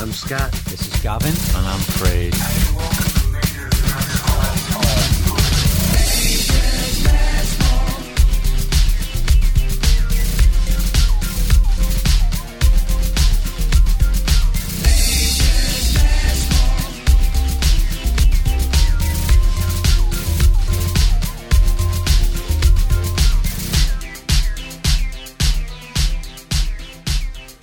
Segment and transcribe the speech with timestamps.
[0.00, 0.50] I'm Scott.
[0.64, 1.34] This is Gavin.
[1.58, 3.09] And I'm Craig.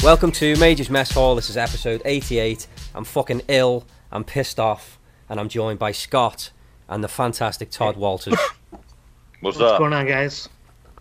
[0.08, 1.36] Welcome to Major's Mess Hall.
[1.36, 2.66] This is episode 88.
[2.96, 3.86] I'm fucking ill.
[4.10, 6.52] I'm pissed off, and I'm joined by Scott
[6.88, 8.34] and the fantastic Todd Walters.
[8.70, 8.80] What's,
[9.42, 9.80] What's up?
[9.80, 10.48] going on, guys?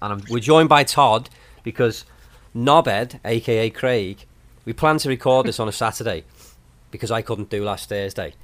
[0.02, 1.30] and I'm, we're joined by Todd
[1.62, 2.04] because
[2.52, 4.24] Nobed, aka Craig,
[4.64, 6.24] we planned to record this on a Saturday
[6.90, 8.34] because I couldn't do last Thursday.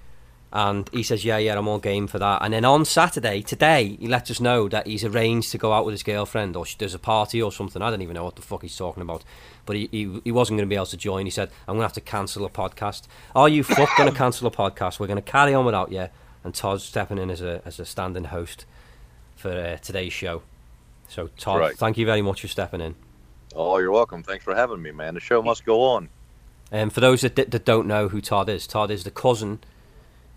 [0.54, 2.42] And he says, Yeah, yeah, I'm all game for that.
[2.42, 5.86] And then on Saturday, today, he lets us know that he's arranged to go out
[5.86, 7.80] with his girlfriend or sh- there's a party or something.
[7.80, 9.24] I don't even know what the fuck he's talking about.
[9.64, 11.24] But he, he, he wasn't going to be able to join.
[11.24, 13.04] He said, I'm going to have to cancel a podcast.
[13.34, 15.00] Are you fuck going to cancel a podcast?
[15.00, 16.08] We're going to carry on without you.
[16.44, 18.66] And Todd's stepping in as a, as a standing host
[19.36, 20.42] for uh, today's show.
[21.08, 21.76] So, Todd, Right.
[21.78, 22.94] thank you very much for stepping in.
[23.54, 24.22] Oh, you're welcome.
[24.22, 25.14] Thanks for having me, man.
[25.14, 26.08] The show must go on.
[26.72, 29.60] Um, for those that, that don't know who Todd is, Todd is the cousin,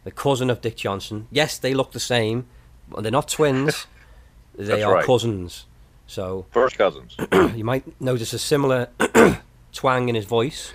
[0.05, 1.27] the cousin of Dick Johnson.
[1.31, 2.45] Yes, they look the same,
[2.89, 3.87] but they're not twins.
[4.55, 5.05] they That's are right.
[5.05, 5.65] cousins.
[6.07, 7.17] So First cousins.
[7.55, 8.87] you might notice a similar
[9.73, 10.73] twang in his voice,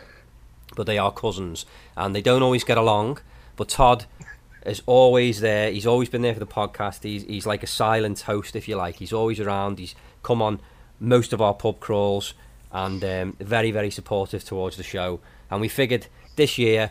[0.76, 1.64] but they are cousins,
[1.96, 3.20] and they don't always get along.
[3.56, 4.04] But Todd
[4.66, 5.70] is always there.
[5.70, 7.04] He's always been there for the podcast.
[7.04, 8.96] He's he's like a silent host, if you like.
[8.96, 9.78] He's always around.
[9.78, 10.60] He's come on
[10.98, 12.34] most of our pub crawls,
[12.72, 15.20] and um, very very supportive towards the show.
[15.52, 16.90] And we figured this year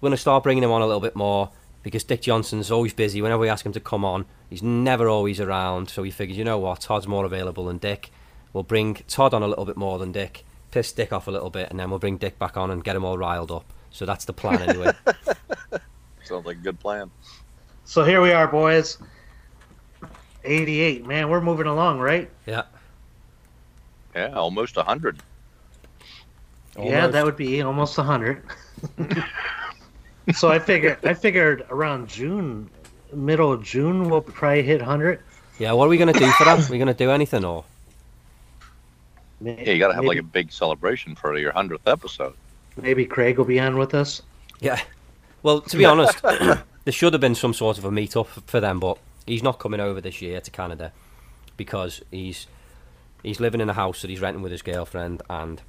[0.00, 1.50] we're going to start bringing him on a little bit more
[1.82, 3.22] because Dick Johnson's always busy.
[3.22, 5.88] Whenever we ask him to come on, he's never always around.
[5.90, 8.10] So we figured, you know what, Todd's more available than Dick.
[8.52, 11.50] We'll bring Todd on a little bit more than Dick, piss Dick off a little
[11.50, 13.72] bit, and then we'll bring Dick back on and get him all riled up.
[13.90, 14.92] So that's the plan anyway.
[16.24, 17.10] Sounds like a good plan.
[17.84, 18.98] So here we are, boys.
[20.44, 21.06] 88.
[21.06, 22.30] Man, we're moving along, right?
[22.46, 22.62] yeah.
[24.14, 25.22] Yeah, almost a hundred.
[26.76, 28.42] Yeah, that would be almost 100.
[30.34, 32.68] so I figured I figured around June,
[33.12, 35.20] middle of June, we'll probably hit 100.
[35.58, 36.58] Yeah, what are we going to do for that?
[36.68, 37.64] Are we going to do anything or?
[39.40, 42.34] May- Yeah, you got to have like a big celebration for your hundredth episode.
[42.76, 44.22] maybe Craig will be on with us.
[44.60, 44.80] Yeah.
[45.42, 48.60] Well, to be honest, there should have been some sort of a meet up for
[48.60, 50.92] them, but he's not coming over this year to Canada
[51.56, 52.46] because he's
[53.22, 55.60] he's living in a house that he's renting with his girlfriend, and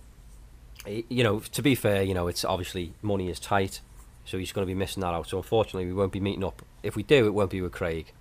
[0.85, 3.79] you know, to be fair, you know, it's obviously money is tight,
[4.25, 5.27] so he's going to be missing that out.
[5.27, 6.61] So unfortunately, we won't be meeting up.
[6.83, 8.11] If we do, it won't be with Craig.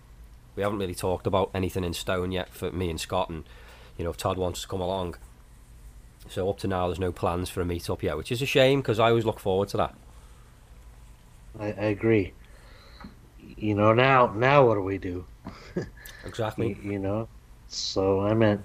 [0.57, 3.45] We haven't really talked about anything in stone yet for me and Scott, and
[3.97, 5.17] you know, if Todd wants to come along.
[6.29, 8.47] So up to now, there's no plans for a meet up yet, which is a
[8.47, 9.95] shame because I always look forward to that.
[11.59, 12.33] I, I agree.
[13.57, 15.25] You know, now now what do we do?
[16.25, 16.77] Exactly.
[16.83, 17.29] You, you know,
[17.69, 18.61] so I meant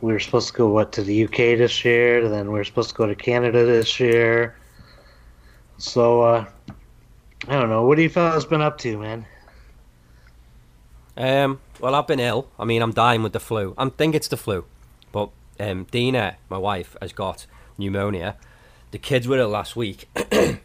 [0.00, 2.90] we were supposed to go what to the UK this year, then we are supposed
[2.90, 4.56] to go to Canada this year.
[5.78, 6.44] So uh,
[7.46, 7.86] I don't know.
[7.86, 9.24] What have you fellas been up to, man?
[11.16, 12.48] Um, well, I've been ill.
[12.58, 13.74] I mean, I'm dying with the flu.
[13.78, 14.64] I think it's the flu.
[15.12, 17.46] But um, Dina, my wife, has got
[17.76, 18.36] pneumonia.
[18.90, 20.08] The kids were ill last week.
[20.32, 20.58] you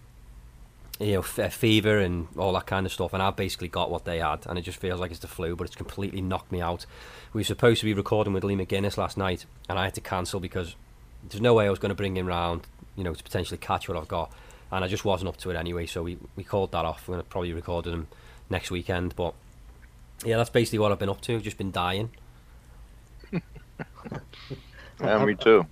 [1.00, 3.14] know, f- uh, fever and all that kind of stuff.
[3.14, 4.46] And I basically got what they had.
[4.48, 6.86] And it just feels like it's the flu, but it's completely knocked me out.
[7.34, 9.46] We were supposed to be recording with Lee McGuinness last night.
[9.70, 10.76] And I had to cancel because
[11.30, 13.88] there's no way I was going to bring him round, you know, to potentially catch
[13.88, 14.32] what I've got.
[14.74, 15.86] And I just wasn't up to it anyway.
[15.86, 17.08] So we, we called that off.
[17.08, 18.08] We're going to probably record them
[18.50, 19.16] next weekend.
[19.16, 19.36] But
[20.26, 21.40] yeah, that's basically what I've been up to.
[21.40, 22.10] Just been dying.
[25.02, 25.66] Yeah, me too.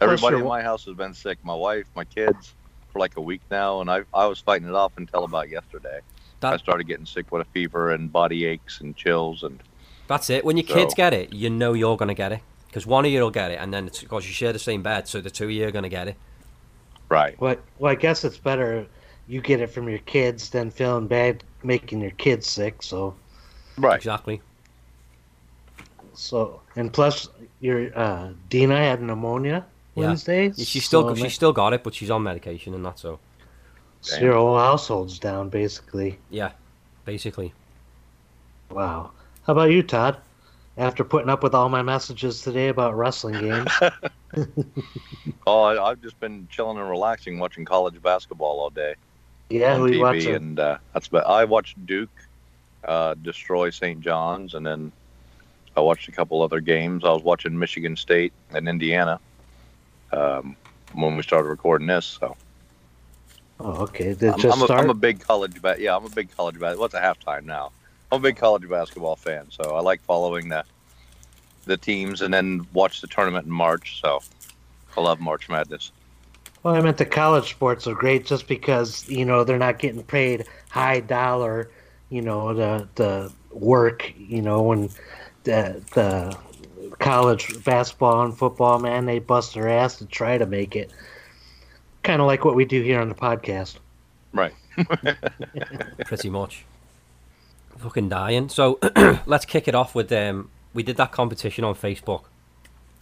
[0.00, 1.38] Everybody in my house has been sick.
[1.42, 2.54] My wife, my kids,
[2.92, 6.00] for like a week now, and I I was fighting it off until about yesterday.
[6.42, 9.62] I started getting sick with a fever and body aches and chills and
[10.08, 10.44] that's it.
[10.44, 13.20] When your kids get it, you know you're gonna get it because one of you
[13.20, 15.44] will get it, and then it's because you share the same bed, so the two
[15.44, 16.16] of you are gonna get it.
[17.08, 17.38] Right.
[17.40, 18.86] Well, well, I guess it's better
[19.26, 22.82] you get it from your kids than feeling bad making your kids sick.
[22.82, 23.14] So,
[23.78, 23.96] Right.
[23.96, 24.40] Exactly.
[26.12, 27.28] so and plus
[27.60, 29.64] your uh, Dina had pneumonia
[29.94, 30.06] Yeah.
[30.08, 30.52] Wednesday.
[30.52, 33.18] She still so, she's still got it, but she's on medication and that's so.
[34.00, 36.18] so your whole household's down basically.
[36.30, 36.52] Yeah,
[37.04, 37.52] basically.
[38.70, 39.10] Wow.
[39.46, 40.16] How about you, Todd?
[40.76, 43.70] After putting up with all my messages today about wrestling games,
[45.46, 48.94] Oh, I, I've just been chilling and relaxing, watching college basketball all day.
[49.50, 50.26] yeah, we TV, watched.
[50.26, 50.34] it.
[50.40, 51.26] and uh, that's about.
[51.26, 52.10] I watched Duke
[52.82, 54.00] uh, destroy St.
[54.00, 54.90] John's, and then
[55.76, 57.04] I watched a couple other games.
[57.04, 59.20] I was watching Michigan State and Indiana
[60.12, 60.56] um,
[60.94, 62.06] when we started recording this.
[62.20, 62.36] So
[63.60, 64.14] Oh, okay.
[64.14, 64.80] Did I'm, just I'm, a, start?
[64.80, 66.80] I'm a big college ba- yeah, I'm a big college basketball.
[66.82, 67.70] What's a halftime now?
[68.14, 70.64] I'm a big college basketball fan, so I like following the
[71.64, 74.00] the teams and then watch the tournament in March.
[74.00, 74.20] So
[74.96, 75.90] I love March Madness.
[76.62, 80.04] Well, I meant the college sports are great just because you know they're not getting
[80.04, 81.70] paid high dollar,
[82.08, 84.90] you know, the the work, you know, when
[85.42, 86.38] the the
[87.00, 90.92] college basketball and football, man, they bust their ass to try to make it.
[92.04, 93.78] Kind of like what we do here on the podcast.
[94.32, 94.54] Right.
[96.06, 96.64] pretty much.
[97.78, 98.48] Fucking dying.
[98.48, 98.78] So
[99.26, 100.50] let's kick it off with um.
[100.72, 102.24] We did that competition on Facebook,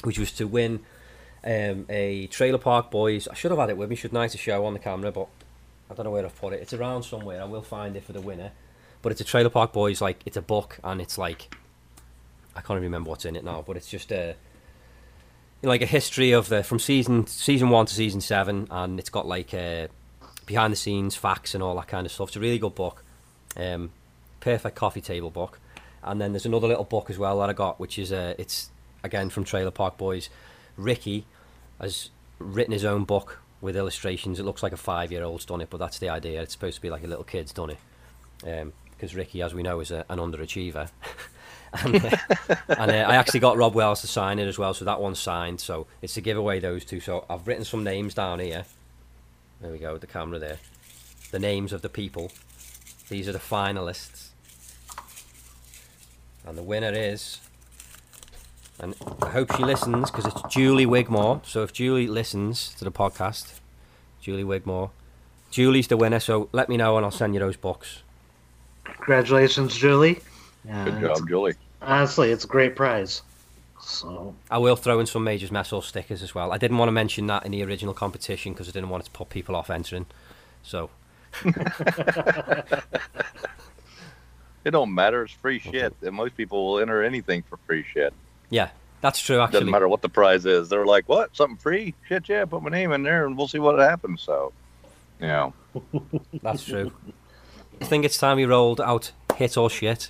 [0.04, 0.80] which was to win
[1.44, 3.28] um a Trailer Park Boys.
[3.28, 5.28] I should have had it with me, shouldn't I, to show on the camera, but
[5.90, 6.60] I don't know where I've put it.
[6.60, 7.40] It's around somewhere.
[7.40, 8.52] I will find it for the winner.
[9.02, 10.00] But it's a Trailer Park Boys.
[10.00, 11.54] Like it's a book, and it's like
[12.54, 13.62] I can't even remember what's in it now.
[13.66, 14.36] But it's just a
[15.62, 19.26] like a history of the from season season one to season seven, and it's got
[19.26, 19.88] like uh,
[20.46, 22.28] behind the scenes facts and all that kind of stuff.
[22.28, 23.04] It's a really good book,
[23.56, 23.90] um,
[24.42, 25.58] perfect coffee table book.
[26.02, 28.70] And then there's another little book as well that I got, which is uh, it's
[29.02, 30.28] again from Trailer Park Boys.
[30.76, 31.24] Ricky
[31.80, 34.40] has written his own book with illustrations.
[34.40, 36.42] It looks like a five year old's done it, but that's the idea.
[36.42, 38.72] It's supposed to be like a little kid's done it.
[38.90, 40.90] Because Ricky, as we know, is a, an underachiever.
[41.84, 42.16] and uh,
[42.68, 45.20] and uh, I actually got Robb Wells to sign it as well, so that one's
[45.20, 45.60] signed.
[45.60, 46.98] So it's to give away those two.
[46.98, 48.64] So I've written some names down here.
[49.60, 50.58] There we go, the camera there.
[51.30, 52.32] The names of the people.
[53.08, 54.31] These are the finalists.
[56.46, 57.40] And the winner is.
[58.78, 61.40] And I hope she listens because it's Julie Wigmore.
[61.44, 63.60] So if Julie listens to the podcast,
[64.20, 64.90] Julie Wigmore,
[65.50, 66.18] Julie's the winner.
[66.18, 68.02] So let me know and I'll send you those books.
[68.84, 70.20] Congratulations, Julie.
[70.70, 71.54] Uh, Good job, Julie.
[71.80, 73.22] Honestly, it's a great prize.
[73.80, 76.52] So I will throw in some Majors Mess Hall stickers as well.
[76.52, 79.06] I didn't want to mention that in the original competition because I didn't want it
[79.06, 80.06] to put people off entering.
[80.62, 80.90] So
[84.64, 85.24] It don't matter.
[85.24, 85.94] It's free shit.
[86.02, 88.12] And most people will enter anything for free shit.
[88.50, 88.70] yeah,
[89.00, 89.40] that's true.
[89.40, 90.68] Actually, doesn't matter what the prize is.
[90.68, 91.34] They're like, "What?
[91.36, 91.94] Something free?
[92.06, 92.44] Shit, yeah.
[92.44, 94.52] Put my name in there, and we'll see what happens." So,
[95.20, 95.52] you know,
[96.42, 96.92] that's true.
[97.80, 100.08] I think it's time we rolled out hit or shit.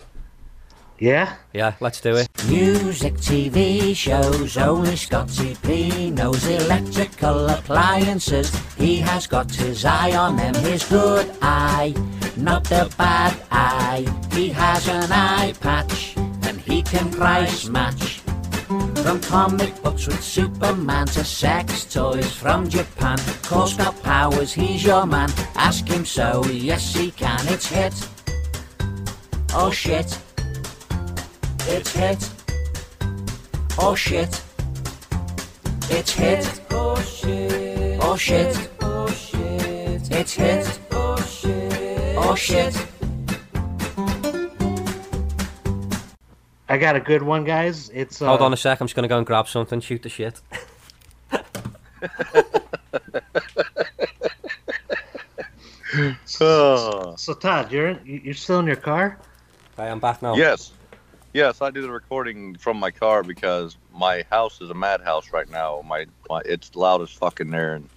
[0.99, 2.29] yeah, Yeah, let's do it.
[2.49, 8.55] Music, TV shows, only Scotty P knows electrical appliances.
[8.77, 11.95] He has got his eye on them, his good eye,
[12.43, 14.05] not the bad eye.
[14.33, 18.21] He has an eye patch, and he can price match.
[19.03, 23.19] From comic books with Superman to sex toys from Japan.
[23.43, 25.31] Call Scott Powers, he's your man.
[25.57, 27.41] Ask him so, yes he can.
[27.49, 27.95] It's hit.
[29.55, 30.19] Oh shit.
[31.69, 32.31] It's hit.
[33.79, 34.43] Oh shit.
[35.91, 36.61] It's hit.
[36.71, 37.99] Oh shit.
[38.03, 38.71] Oh shit.
[38.81, 39.82] Oh shit.
[40.15, 40.79] It's hit.
[40.91, 42.15] Oh shit.
[42.17, 42.75] Oh shit.
[46.69, 47.91] I got a good one, guys.
[47.91, 48.81] It's uh, Hold on a sec.
[48.81, 49.81] I'm just gonna go and grab something.
[49.81, 50.41] Shoot the shit.
[56.41, 57.15] Oh.
[57.17, 59.19] So Todd, you're you- you're still in your car?
[59.79, 60.35] I am back now.
[60.37, 60.73] yes,
[61.33, 65.49] yes, I do the recording from my car because my house is a madhouse right
[65.51, 65.83] now.
[65.87, 67.89] My, my it's loud as fucking there, and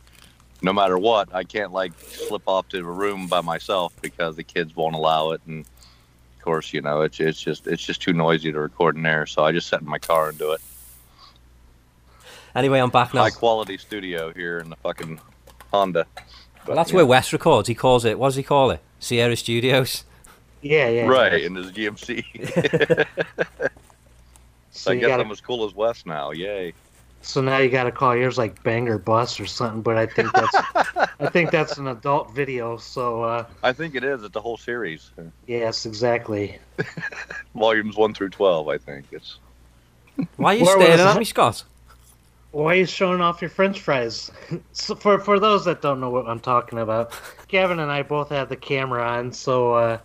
[0.62, 4.44] no matter what, I can't like slip off to a room by myself because the
[4.44, 8.14] kids won't allow it, and of course, you know, it's it's just it's just too
[8.14, 9.26] noisy to record in there.
[9.26, 10.62] So I just sit in my car and do it.
[12.56, 13.22] Anyway, I'm back now.
[13.22, 15.20] High quality studio here in the fucking
[15.72, 16.06] Honda.
[16.66, 16.98] Well, that's yeah.
[16.98, 17.68] where Wes records.
[17.68, 18.18] He calls it.
[18.18, 18.80] What does he call it?
[19.00, 20.06] Sierra Studios.
[20.62, 21.06] Yeah, yeah.
[21.06, 23.06] Right, in his GMC.
[24.76, 26.32] So I guess gotta, I'm as cool as Wes now.
[26.32, 26.74] Yay.
[27.26, 29.82] So now you got to call yours like Bang or Bus or something.
[29.82, 30.56] But I think that's
[31.20, 32.78] I think that's an adult video.
[32.78, 34.24] So uh, I think it is.
[34.24, 35.10] It's the whole series.
[35.48, 36.60] yes, exactly.
[37.56, 39.06] Volumes 1 through 12, I think.
[39.12, 39.40] It's
[40.38, 41.64] Why are you Where staring at me, Scott?
[42.52, 44.32] Why are you showing off your French fries?
[44.72, 47.12] so for for those that don't know what I'm talking about,
[47.48, 49.98] Gavin and I both have the camera on, so uh,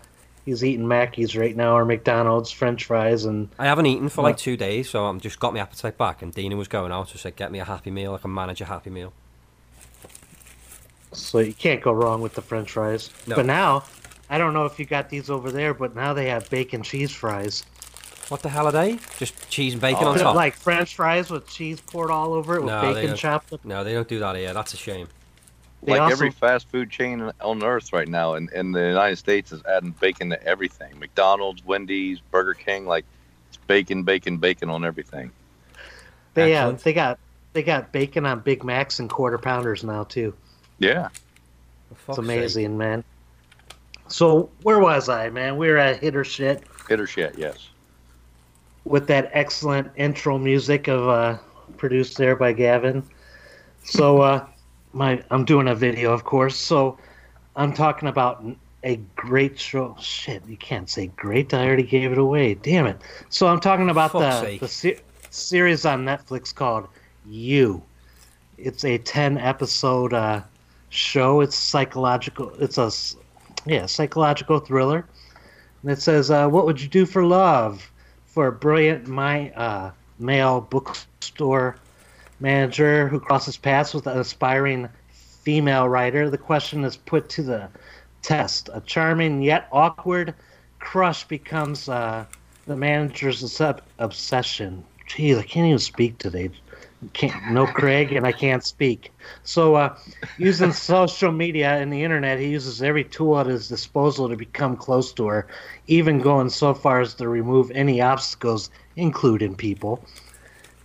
[0.45, 4.37] he's eating Mackey's right now or McDonald's French fries, and I haven't eaten for like
[4.37, 6.21] two days, so I'm just got my appetite back.
[6.21, 8.13] And Dina was going out, so said, "Get me a happy meal.
[8.13, 9.13] I can manage a happy meal."
[11.13, 13.09] so you can't go wrong with the French fries.
[13.27, 13.35] No.
[13.35, 13.83] But now,
[14.29, 17.11] I don't know if you got these over there, but now they have bacon cheese
[17.11, 17.63] fries.
[18.29, 18.97] What the hell are they?
[19.17, 20.35] Just cheese and bacon Oh, on top?
[20.35, 23.65] Like French fries with cheese poured all over it with No, bacon chopped up.
[23.65, 24.53] No, they don't do that here.
[24.53, 25.09] That's a shame.
[25.83, 29.15] They like also- every fast food chain on earth right now in, in the United
[29.17, 30.99] States is adding bacon to everything.
[30.99, 33.05] McDonald's, Wendy's, Burger King, like
[33.49, 35.31] it's bacon, bacon, bacon on everything.
[36.33, 37.19] They uh, they got
[37.53, 40.33] they got bacon on Big Macs and quarter pounders now too.
[40.79, 41.07] Yeah.
[41.07, 43.03] For It's fuck's amazing, man.
[44.07, 45.57] So where was I, man?
[45.57, 47.69] We were at Hit or shit Hit or shit, yes.
[48.85, 51.37] with that excellent intro music of uh,
[51.77, 53.03] produced there by Gavin.
[53.83, 54.45] So uh,
[54.93, 56.55] my I'm doing a video, of course.
[56.55, 56.97] So
[57.55, 58.43] I'm talking about
[58.83, 59.95] a great show.
[59.99, 61.53] Shit, you can't say great.
[61.53, 62.55] I already gave it away.
[62.55, 63.01] Damn it.
[63.29, 64.59] So I'm talking about Fuck's the sake.
[64.59, 66.87] the se- series on Netflix called
[67.27, 67.81] You.
[68.57, 70.41] It's a 10 episode uh,
[70.89, 71.41] show.
[71.41, 72.51] It's psychological.
[72.59, 72.91] It's a
[73.65, 75.05] yeah psychological thriller.
[75.83, 77.89] And it says, uh, "What would you do for love?"
[78.27, 81.75] For a brilliant my uh, male bookstore
[82.41, 87.69] manager who crosses paths with an aspiring female writer, the question is put to the
[88.21, 88.69] test.
[88.73, 90.33] A charming yet awkward
[90.79, 92.25] crush becomes uh,
[92.65, 94.83] the manager's obs- obsession.
[95.07, 96.51] Geez, I can't even speak today.
[97.13, 99.11] Can't, no Craig, and I can't speak.
[99.43, 99.97] So, uh,
[100.37, 104.77] using social media and the internet, he uses every tool at his disposal to become
[104.77, 105.47] close to her,
[105.87, 110.05] even going so far as to remove any obstacles, including people,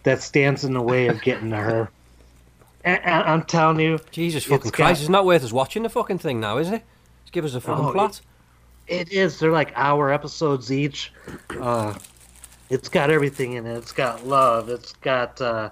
[0.06, 1.90] that stands in the way of getting to her.
[2.84, 5.00] And, and I'm telling you, Jesus fucking got- Christ!
[5.00, 6.82] It's not worth us watching the fucking thing now, is it?
[7.24, 8.20] Just give us a fucking Oh, plot.
[8.86, 9.40] It is.
[9.40, 11.12] They're like hour episodes each.
[11.60, 11.94] Uh,
[12.70, 13.76] it's got everything in it.
[13.76, 14.68] It's got love.
[14.68, 15.70] It's got uh,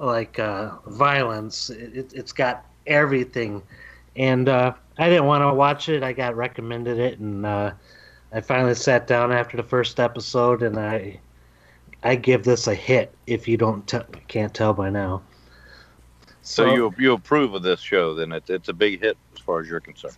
[0.00, 1.68] like uh, violence.
[1.68, 3.62] It, it, it's got everything.
[4.16, 6.02] And uh, I didn't want to watch it.
[6.02, 7.72] I got recommended it, and uh,
[8.32, 11.20] I finally sat down after the first episode, and I
[12.02, 13.14] I give this a hit.
[13.26, 15.22] If you don't t- can't tell by now.
[16.42, 18.14] So, you you approve of this show?
[18.14, 20.16] Then it's it's a big hit as far as you're concerned.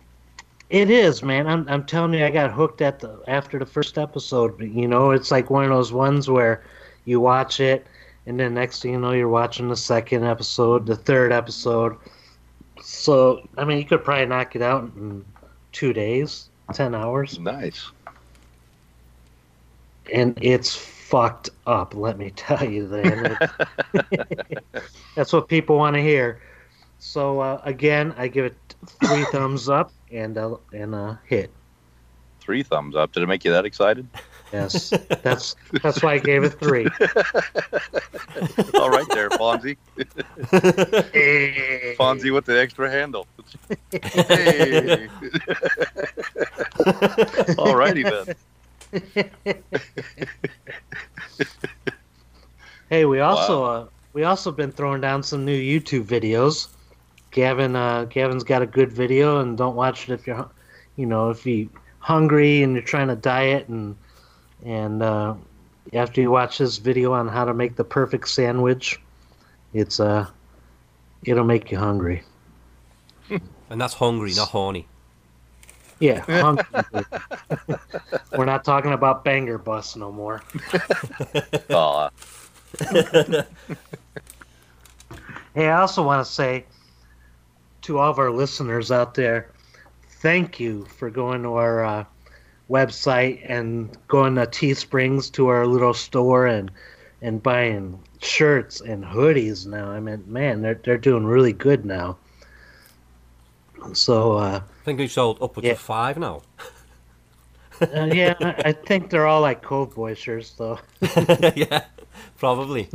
[0.69, 1.47] It is, man.
[1.47, 4.57] I'm I'm telling you, I got hooked at the after the first episode.
[4.61, 6.63] You know, it's like one of those ones where
[7.03, 7.85] you watch it,
[8.25, 11.97] and then next thing you know, you're watching the second episode, the third episode.
[12.81, 15.25] So, I mean, you could probably knock it out in
[15.73, 17.91] two days, ten hours, Nice.
[20.13, 20.77] and it's
[21.11, 21.93] fucked up.
[21.93, 24.63] Let me tell you, that.
[25.15, 26.41] That's what people want to hear.
[26.97, 28.55] So uh, again, I give it
[29.03, 31.51] three thumbs up and a, and a hit.
[32.39, 33.11] Three thumbs up.
[33.11, 34.07] Did it make you that excited?
[34.51, 34.89] Yes,
[35.23, 36.85] that's that's why I gave it three.
[38.73, 39.77] All right, there, Fonzie.
[41.13, 41.95] Hey.
[41.97, 43.27] Fonzie with the extra handle.
[43.91, 45.07] Hey.
[47.57, 48.35] All righty then.
[52.89, 56.67] Hey, we also uh, we also been throwing down some new YouTube videos.
[57.31, 60.49] Gavin, uh, Gavin's got a good video, and don't watch it if you're,
[60.97, 61.69] you know, if you
[61.99, 63.95] hungry and you're trying to diet, and
[64.65, 65.35] and uh,
[65.93, 68.99] after you watch this video on how to make the perfect sandwich,
[69.73, 70.27] it's uh,
[71.23, 72.23] it'll make you hungry.
[73.69, 74.85] And that's hungry, not horny.
[76.01, 76.65] Yeah, hungry.
[78.37, 80.41] We're not talking about banger bus no more.
[81.69, 82.09] Aw.
[85.53, 86.65] Hey, I also want to say
[87.83, 89.51] to all of our listeners out there,
[90.21, 92.05] thank you for going to our uh,
[92.67, 96.71] website and going to Teesprings to our little store and
[97.21, 99.91] and buying shirts and hoodies now.
[99.91, 102.17] I mean, man, they're they're doing really good now.
[103.93, 105.73] So uh, I think we've sold upwards Yeah.
[105.73, 106.41] of five now.
[107.81, 110.79] uh, yeah, I, I think they're all like Cove Boy shirts though.
[111.55, 111.85] yeah,
[112.39, 112.89] probably.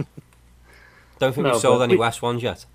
[1.21, 2.67] Don't think No, we've sold any we- Wes ones yet.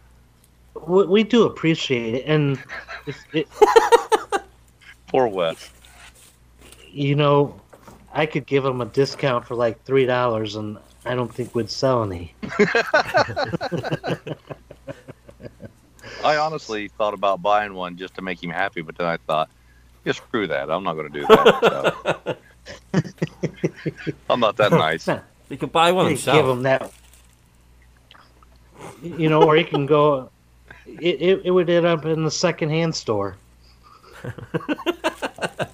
[0.87, 2.57] We, we do appreciate it, and
[3.05, 3.47] if it,
[5.07, 5.69] Poor Wes.
[6.89, 7.59] you know,
[8.13, 11.69] I could give them a discount for like three dollars, and I don't think we'd
[11.69, 12.33] sell any.
[16.23, 19.49] I honestly thought about buying one just to make him happy, but then I thought,
[20.05, 20.69] yeah, screw that.
[20.69, 22.37] I'm not going to do that.
[22.93, 23.01] So.
[24.29, 25.07] I'm not that nice.
[25.49, 26.37] You could buy one himself.
[26.37, 26.91] give them that.
[29.01, 30.29] You know, or you can go.
[30.85, 33.35] It, it, it would end up in the secondhand store.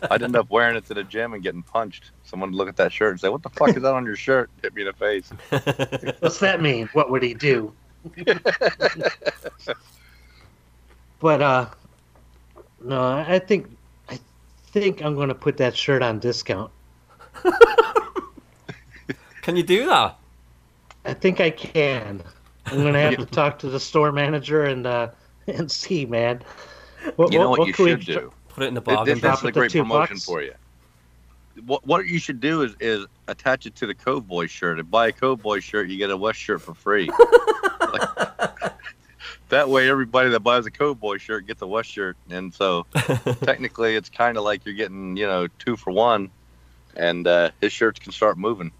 [0.09, 2.11] I'd end up wearing it to the gym and getting punched.
[2.23, 4.15] Someone would look at that shirt and say, "What the fuck is that on your
[4.15, 5.29] shirt?" Hit me in the face.
[6.19, 6.89] What's that mean?
[6.93, 7.73] What would he do?
[11.19, 11.65] But uh,
[12.83, 13.67] no, I think
[14.09, 14.19] I
[14.67, 16.71] think I'm going to put that shirt on discount.
[19.41, 20.17] Can you do that?
[21.05, 22.21] I think I can.
[22.65, 25.07] I'm gonna have to talk to the store manager and uh,
[25.47, 26.41] and see, man.
[27.15, 28.33] What, You know what, you can we should tr- do?
[28.49, 30.25] Put it in the Th- bargain This, this is a great promotion bucks?
[30.25, 30.53] for you.
[31.65, 34.79] What what you should do is is attach it to the Cove Boy shirt.
[34.79, 37.09] And buy a Cove Boy shirt, you get a Wes shirt for free.
[37.79, 38.09] like,
[39.49, 42.85] that way everybody that buys a Cove Boy shirt gets a Wes shirt, and so
[43.43, 46.29] technically it's kind of like you're getting you know two for one,
[46.95, 48.71] and uh, his shirts can start moving.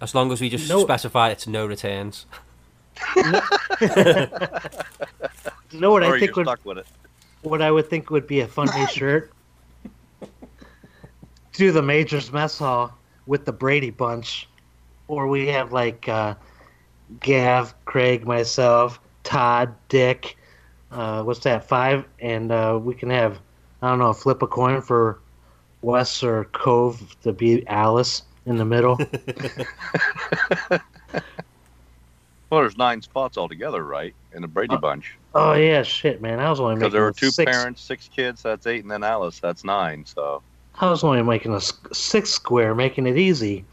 [0.00, 2.26] As long as we just No- specify it's no returns.
[5.70, 6.86] You know what or I think would with it.
[7.42, 9.30] what I would think would be a funny shirt?
[11.52, 12.92] Do the Majors Mess Hall
[13.26, 14.48] with the Brady Bunch,
[15.08, 16.34] or we have like uh,
[17.20, 18.98] Gav, Craig, myself,
[19.28, 20.36] Todd, Dick.
[20.90, 21.68] Uh, what's that?
[21.68, 23.38] Five, and uh, we can have
[23.82, 25.20] I don't know, flip a coin for
[25.82, 28.98] Wes or Cove to be Alice in the middle.
[32.50, 35.18] Well, there's nine spots altogether, right, in the Brady Uh, Bunch?
[35.34, 36.40] oh yeah, shit, man!
[36.40, 38.42] I was only Because there were two six, parents, six kids.
[38.42, 39.38] That's eight, and then Alice.
[39.38, 40.06] That's nine.
[40.06, 40.42] So
[40.80, 41.60] I was only making a
[41.92, 43.66] six square, making it easy.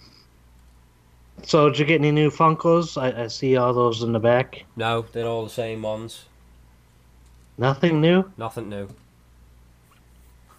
[1.45, 2.99] So, did you get any new Funkos?
[2.99, 4.65] I, I see all those in the back.
[4.75, 6.25] No, they're all the same ones.
[7.57, 8.31] Nothing new.
[8.35, 8.89] Nothing new.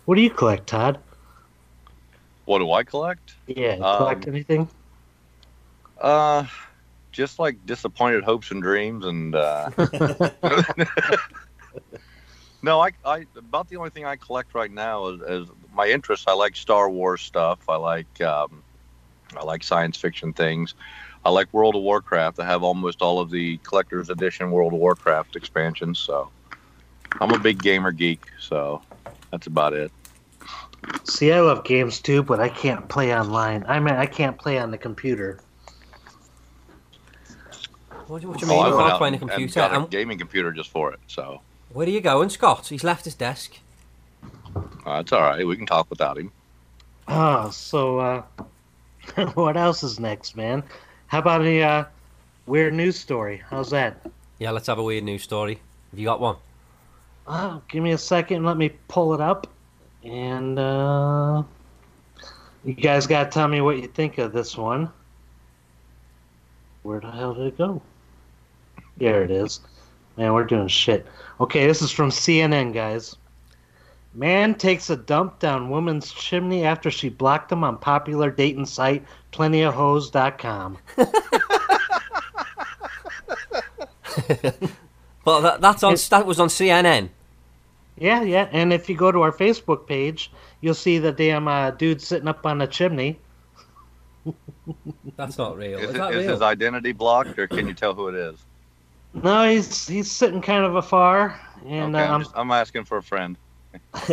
[0.05, 0.99] What do you collect, Todd?
[2.45, 3.35] what do I collect?
[3.49, 4.69] Yeah, you Um, collect anything?
[6.01, 6.45] Uh,
[7.11, 9.69] just like disappointed hopes and dreams, and uh,
[12.63, 16.29] no, I, I about the only thing I collect right now is, is my interest.
[16.29, 17.59] I like Star Wars stuff.
[17.69, 18.63] I like um,
[19.35, 20.75] I like science fiction things.
[21.25, 22.39] I like World of Warcraft.
[22.39, 25.99] I have almost all of the collector's edition World of Warcraft expansions.
[25.99, 26.31] So
[27.21, 28.21] I'm a big gamer geek.
[28.39, 28.83] So
[29.31, 29.91] that's about it.
[31.05, 33.65] See, I love games too, but I can't play online.
[33.67, 35.41] I mean, I can't play on the computer.
[38.07, 38.65] What do, what do Oh, you mean?
[38.65, 39.55] I you can't play on a and- and computer?
[39.61, 41.01] got a gaming computer just for it.
[41.09, 41.41] So
[41.73, 42.69] where are you going, Scott?
[42.69, 43.59] He's left his desk.
[44.55, 45.45] uh, that's all right.
[45.45, 46.31] We can talk without him.
[47.09, 48.23] Oh, so uh,
[49.35, 50.63] what else is next, man?
[51.07, 51.85] How about a uh,
[52.47, 53.43] weird news story?
[53.49, 54.01] How's that?
[54.39, 55.61] Yeah, let's have a weird news story.
[55.91, 56.37] Have you got one?
[57.27, 58.45] Oh, give me a second.
[58.45, 59.47] Let me pull it up,
[60.05, 61.43] and uh,
[62.65, 64.91] you guys gotta tell me what you think of this one.
[66.83, 67.83] Where the hell did it go?
[68.97, 69.61] There it is.
[70.17, 71.07] Man, we're doing shit.
[71.41, 73.17] Okay, this is from CNN, guys.
[74.17, 79.05] Man takes a dump down woman's chimney after she blocked him on popular dating site
[79.33, 80.79] plentyofhoes.com.
[85.25, 85.95] Well, that, that's on.
[85.95, 87.09] It- That was on CNN.
[87.99, 91.71] Yeah, yeah, and if you go to our Facebook page, you'll see the damn uh,
[91.73, 93.19] dude sitting up on the chimney.
[95.17, 95.79] That's not real.
[95.79, 96.31] Is, Is it, that is real?
[96.33, 98.37] his identity blocked, or can you tell who it is?
[99.15, 102.99] No, he's he's sitting kind of afar, and okay, uh, I'm, just, I'm asking for
[102.99, 103.37] a friend.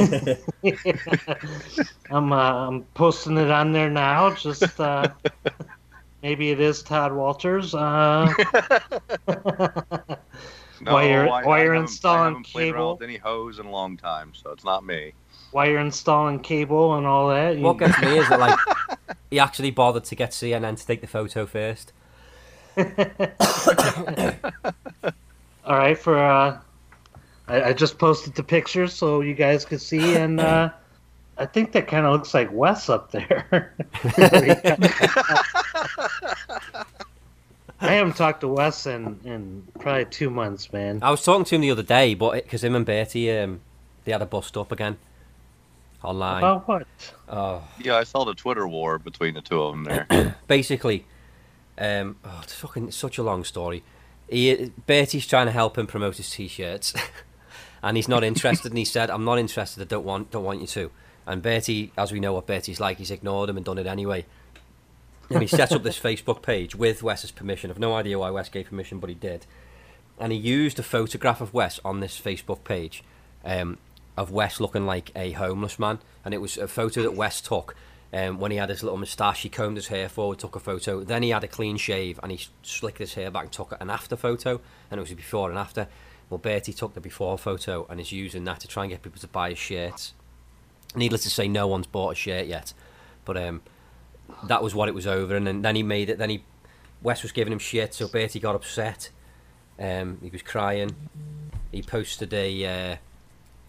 [2.11, 4.33] I'm uh, I'm posting it on there now.
[4.35, 5.07] Just uh,
[6.21, 7.73] maybe it is Todd Walters.
[7.75, 8.33] Uh,
[10.81, 12.93] No, While you're- I, while I you're haven't- installing I haven't played around cable.
[12.95, 15.13] with any hose in a long time, so it's not me.
[15.51, 17.55] while you're installing cable and all that.
[17.55, 18.59] you- What gets me is that like
[19.31, 21.93] he actually bothered to get CNN to take the photo first.
[25.63, 26.59] all right, for uh,
[27.47, 30.69] I, I just posted the picture so you guys could see, and uh,
[31.37, 33.73] I think that kind of looks like Wes up there.
[37.83, 40.99] I haven't talked to Wes in, in probably two months, man.
[41.01, 43.59] I was talking to him the other day, but because him and Bertie, um,
[44.05, 44.97] they had a bust up again
[46.01, 46.37] online.
[46.37, 46.87] About what?
[47.27, 50.35] Oh, Yeah, I saw the Twitter war between the two of them there.
[50.47, 51.05] basically,
[51.77, 53.83] um, oh, it's fucking such a long story.
[54.29, 56.93] He, Bertie's trying to help him promote his t-shirts,
[57.83, 58.71] and he's not interested.
[58.71, 59.81] and he said, "I'm not interested.
[59.81, 60.89] I don't want, don't want you to."
[61.27, 64.25] And Bertie, as we know what Bertie's like, he's ignored him and done it anyway.
[65.29, 67.71] And he set up this Facebook page with Wes's permission.
[67.71, 69.45] I've no idea why Wes gave permission, but he did.
[70.19, 73.03] And he used a photograph of Wes on this Facebook page
[73.43, 73.77] um,
[74.17, 75.99] of Wes looking like a homeless man.
[76.25, 77.75] And it was a photo that Wes took
[78.11, 79.43] um, when he had his little moustache.
[79.43, 81.03] He combed his hair forward, took a photo.
[81.03, 83.89] Then he had a clean shave and he slicked his hair back and took an
[83.89, 84.61] after photo.
[84.91, 85.87] And it was before and after.
[86.29, 89.19] Well, Bertie took the before photo and is using that to try and get people
[89.19, 90.13] to buy his shirts.
[90.95, 92.73] Needless to say, no one's bought a shirt yet.
[93.25, 93.61] But um,
[94.43, 95.35] that was what it was over.
[95.35, 96.17] And then, then he made it.
[96.17, 96.43] Then he
[97.03, 99.09] Wes was giving him shit, so Bertie got upset.
[99.77, 100.95] Um, he was crying.
[101.71, 102.95] He posted a uh,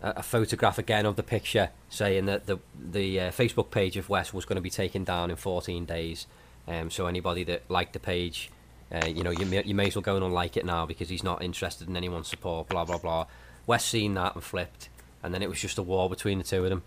[0.03, 4.33] a photograph again of the picture, saying that the the uh, Facebook page of Wes
[4.33, 6.27] was going to be taken down in 14 days.
[6.69, 8.51] Um, so anybody that liked the page,
[8.95, 11.09] uh, you know, you may, you may as well go and unlike it now because
[11.09, 12.69] he's not interested in anyone's support.
[12.69, 13.27] Blah blah blah.
[13.67, 14.89] Wes seen that and flipped,
[15.23, 16.83] and then it was just a war between the two of them.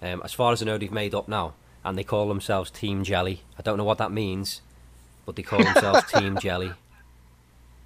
[0.00, 3.04] Um, as far as I know, they've made up now, and they call themselves Team
[3.04, 3.42] Jelly.
[3.58, 4.62] I don't know what that means,
[5.26, 6.72] but they call themselves Team Jelly.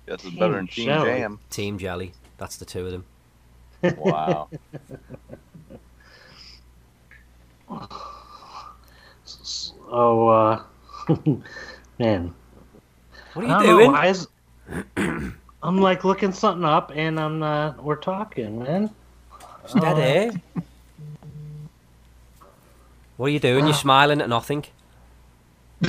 [0.06, 1.18] Yes, it's better than Team Team Jelly.
[1.18, 1.38] Jam.
[1.50, 2.12] Team Jelly.
[2.38, 3.04] That's the two of them.
[3.98, 4.48] Wow.
[9.88, 10.62] Oh, uh,
[11.98, 12.34] man.
[13.36, 13.92] What are you doing?
[13.92, 14.28] why is-
[14.96, 18.90] I'm like looking something up, and I'm uh, we're talking, man.
[19.64, 20.40] It's dead.
[23.18, 23.66] What are you doing?
[23.66, 24.64] You're smiling at nothing.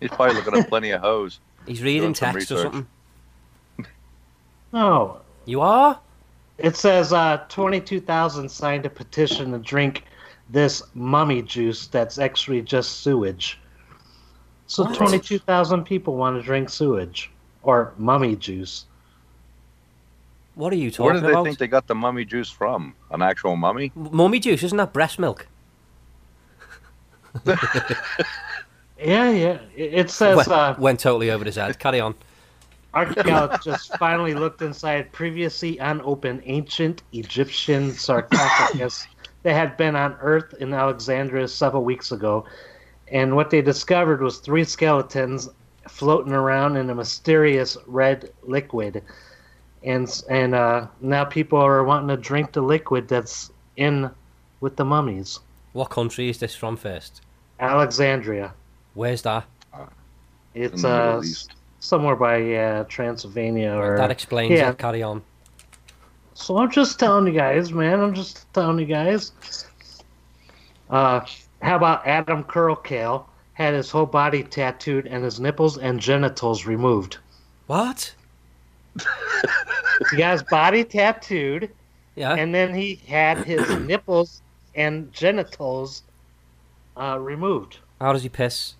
[0.00, 1.40] He's probably looking at plenty of hoes.
[1.66, 2.86] He's reading Doing some text or something.
[4.72, 5.98] No, You are?
[6.58, 10.02] it says uh, 22,000 signed a petition to drink
[10.50, 13.60] this mummy juice that's actually just sewage.
[14.66, 14.94] So What?
[14.96, 17.30] 22,000 people want to drink sewage
[17.62, 18.86] or mummy juice.
[20.54, 21.06] What are you talking about?
[21.06, 21.44] Where talking did they about?
[21.44, 22.94] think they got the mummy juice from?
[23.10, 23.92] An actual mummy?
[23.94, 25.46] Mummy juice, isn't that breast milk?
[28.98, 29.58] Yeah, yeah.
[29.74, 31.78] It it says went, uh, went totally over his head.
[31.78, 32.14] Carry on.
[32.94, 39.06] archaeologists just finally looked inside previously unopened ancient Egyptian sarcophagus
[39.42, 42.44] that had been unearthed in Alexandria several weeks ago.
[43.08, 45.48] And what they discovered was three skeletons
[45.88, 49.02] floating around in a mysterious red liquid.
[49.82, 54.10] And and uh, now people are wanting to drink the liquid that's in
[54.60, 55.40] with the mummies.
[55.72, 57.20] What country is this from first?
[57.60, 58.54] Alexandria.
[58.94, 59.44] Where's that?
[60.54, 61.22] It's In the Middle uh,
[61.80, 64.70] somewhere by uh, Transylvania or that explains yeah.
[64.70, 64.78] it.
[64.78, 65.22] Carry on.
[66.34, 68.00] So I'm just telling you guys, man.
[68.00, 69.32] I'm just telling you guys.
[70.88, 71.20] Uh,
[71.64, 73.24] how about Adam Curlykale
[73.54, 77.18] had his whole body tattooed and his nipples and genitals removed?
[77.66, 78.14] What?
[80.10, 81.70] He got his body tattooed,
[82.16, 82.34] Yeah.
[82.34, 84.42] and then he had his nipples
[84.74, 86.02] and genitals
[86.96, 87.78] uh, removed.
[88.00, 88.74] How does he piss?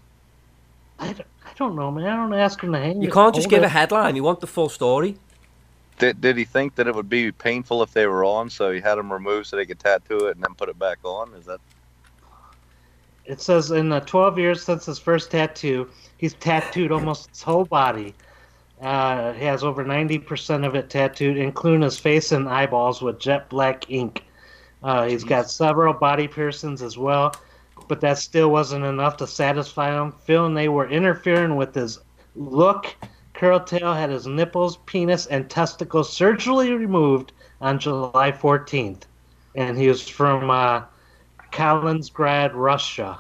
[0.98, 2.04] I don't, I don't know, man.
[2.06, 3.00] I don't ask him to hang.
[3.00, 3.66] You it- can't just give it.
[3.66, 4.16] a headline.
[4.16, 5.16] You want the full story.
[5.98, 8.80] Did, did he think that it would be painful if they were on, so he
[8.80, 11.32] had them removed so they could tattoo it and then put it back on?
[11.34, 11.60] Is that
[13.26, 17.64] It says in the 12 years since his first tattoo, he's tattooed almost his whole
[17.64, 18.14] body.
[18.82, 23.48] Uh, he has over 90% of it tattooed, including his face and eyeballs with jet
[23.48, 24.24] black ink.
[24.82, 27.34] Uh, he's got several body piercings as well,
[27.88, 30.12] but that still wasn't enough to satisfy him.
[30.12, 32.00] Feeling they were interfering with his
[32.36, 32.94] look,
[33.34, 37.32] Curlykale had his nipples, penis, and testicles surgically removed
[37.62, 39.04] on July 14th.
[39.54, 40.82] And he was from uh,
[41.54, 43.18] Kaliningrad, Russia.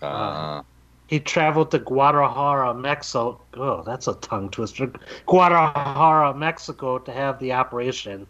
[0.00, 0.62] uh,
[1.08, 3.40] He traveled to Guadalajara, Mexico.
[3.54, 4.90] Oh, that's a tongue twister.
[5.26, 8.26] Guadalajara, Mexico to have the operation.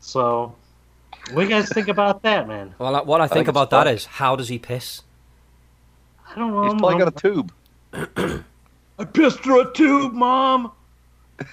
[0.00, 0.54] So,
[1.32, 2.74] what do you guys think about that, man?
[2.78, 5.02] Well, uh, what I think think about that is, how does he piss?
[6.28, 6.64] I don't know.
[6.64, 8.44] he's probably got a I'm- tube.
[8.98, 10.72] I pissed through a tube, Mom.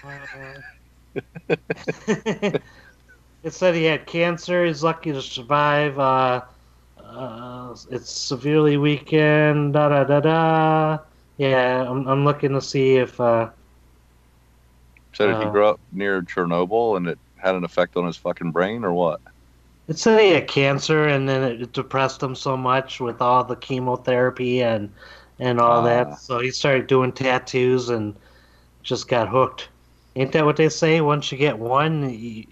[2.07, 2.61] it
[3.49, 4.65] said he had cancer.
[4.65, 5.99] He's lucky to survive.
[5.99, 6.41] Uh,
[7.13, 9.73] uh, it's severely weakened.
[9.73, 10.99] Da da da da.
[11.37, 13.19] Yeah, I'm, I'm looking to see if.
[13.19, 13.51] Uh,
[15.13, 18.17] So did he Uh, grow up near Chernobyl and it had an effect on his
[18.17, 19.21] fucking brain or what?
[19.87, 23.55] It said he had cancer, and then it depressed him so much with all the
[23.55, 24.93] chemotherapy and
[25.39, 25.83] and all Ah.
[25.83, 26.19] that.
[26.19, 28.17] So he started doing tattoos and
[28.83, 29.69] just got hooked.
[30.15, 31.01] Ain't that what they say?
[31.01, 32.45] Once you get one, you,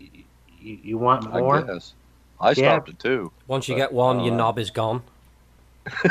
[0.48, 1.68] you, you want I more.
[1.68, 1.96] guess.
[2.42, 2.74] I Yeah.
[2.74, 3.32] stopped it too.
[3.48, 5.04] Once you But, get one, your uh, knob is gone.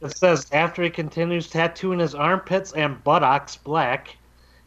[0.00, 4.16] It says after he continues tattooing his armpits and buttocks black,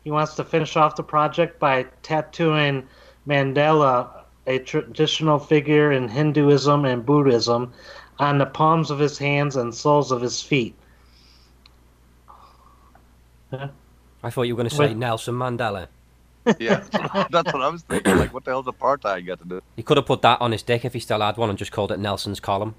[0.03, 2.87] he wants to finish off the project by tattooing
[3.27, 4.09] Mandela,
[4.47, 7.71] a traditional figure in Hinduism and Buddhism,
[8.19, 10.75] on the palms of his hands and soles of his feet.
[14.23, 14.97] I thought you were going to say Wait.
[14.97, 15.87] Nelson Mandela.
[16.60, 16.84] Yeah,
[17.30, 18.17] that's what I was thinking.
[18.17, 19.62] Like, what the hell's apartheid got to do?
[19.75, 21.71] He could have put that on his dick if he still had one and just
[21.71, 22.75] called it Nelson's column.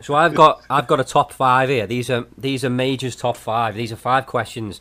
[0.00, 1.86] so I've got I've got a top five here.
[1.86, 3.74] These are these are Major's top five.
[3.74, 4.80] These are five questions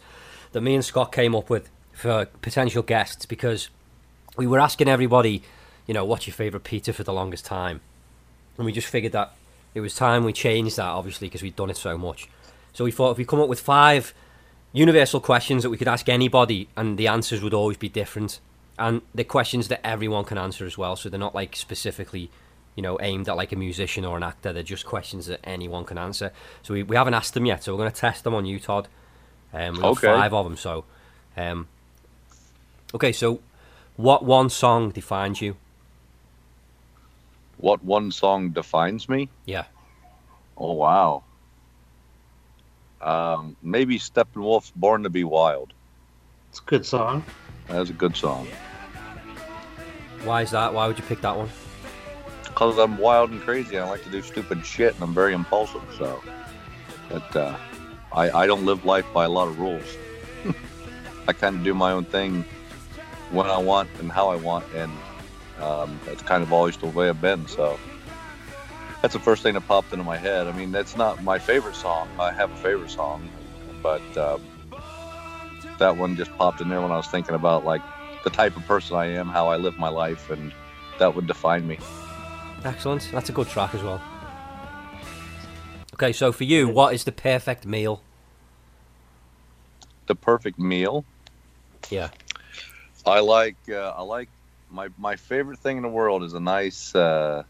[0.52, 3.70] that me and Scott came up with for potential guests because
[4.36, 5.44] we were asking everybody,
[5.88, 7.82] you know, what's your favourite pizza for the longest time,
[8.58, 9.34] and we just figured that
[9.74, 12.28] it was time we changed that, obviously, because we'd done it so much.
[12.74, 14.14] So we thought if we come up with five
[14.74, 18.40] universal questions that we could ask anybody, and the answers would always be different,
[18.78, 20.96] and the questions that everyone can answer as well.
[20.96, 22.30] So they're not like specifically,
[22.76, 24.52] you know, aimed at like a musician or an actor.
[24.52, 26.32] They're just questions that anyone can answer.
[26.64, 27.64] So we, we haven't asked them yet.
[27.64, 28.88] So we're going to test them on you, Todd.
[29.54, 30.08] Um, we've got Okay.
[30.08, 30.58] five of them.
[30.58, 30.86] So,
[31.38, 31.68] um,
[32.96, 33.12] okay.
[33.12, 33.40] So,
[33.96, 35.56] what one song defines you?
[37.58, 39.30] What one song defines me?
[39.46, 39.66] Yeah.
[40.58, 41.24] Oh wow.
[43.04, 45.74] Um, maybe Steppenwolf's "Born to Be Wild."
[46.50, 47.24] It's a good song.
[47.68, 48.48] That's a good song.
[50.24, 50.74] Why is that?
[50.74, 51.50] Why would you pick that one?
[52.44, 53.78] Because I'm wild and crazy.
[53.78, 55.84] I like to do stupid shit, and I'm very impulsive.
[55.98, 56.24] So,
[57.10, 57.58] but uh,
[58.14, 59.98] I I don't live life by a lot of rules.
[61.28, 62.46] I kind of do my own thing
[63.32, 64.92] when I want and how I want, and
[65.60, 67.48] um, that's kind of always the way I've been.
[67.48, 67.78] So
[69.04, 70.48] that's the first thing that popped into my head.
[70.48, 72.08] I mean, that's not my favorite song.
[72.18, 73.30] I have a favorite song,
[73.84, 74.42] but um,
[75.78, 77.82] that one just popped in there when I was thinking about like
[78.24, 80.54] the type of person I am, how I live my life, and
[81.00, 81.80] that would define me.
[82.64, 83.10] Excellent.
[83.12, 84.02] That's a good track as well.
[85.96, 88.02] Okay, so for you, what is the perfect meal?
[90.08, 91.04] The perfect meal.
[91.90, 92.08] Yeah.
[93.06, 94.30] I like uh, I like
[94.70, 97.44] my my favorite thing in the world is a nice uh,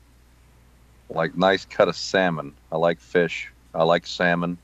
[1.09, 2.53] like nice cut of salmon.
[2.71, 3.51] I like fish.
[3.73, 4.57] I like salmon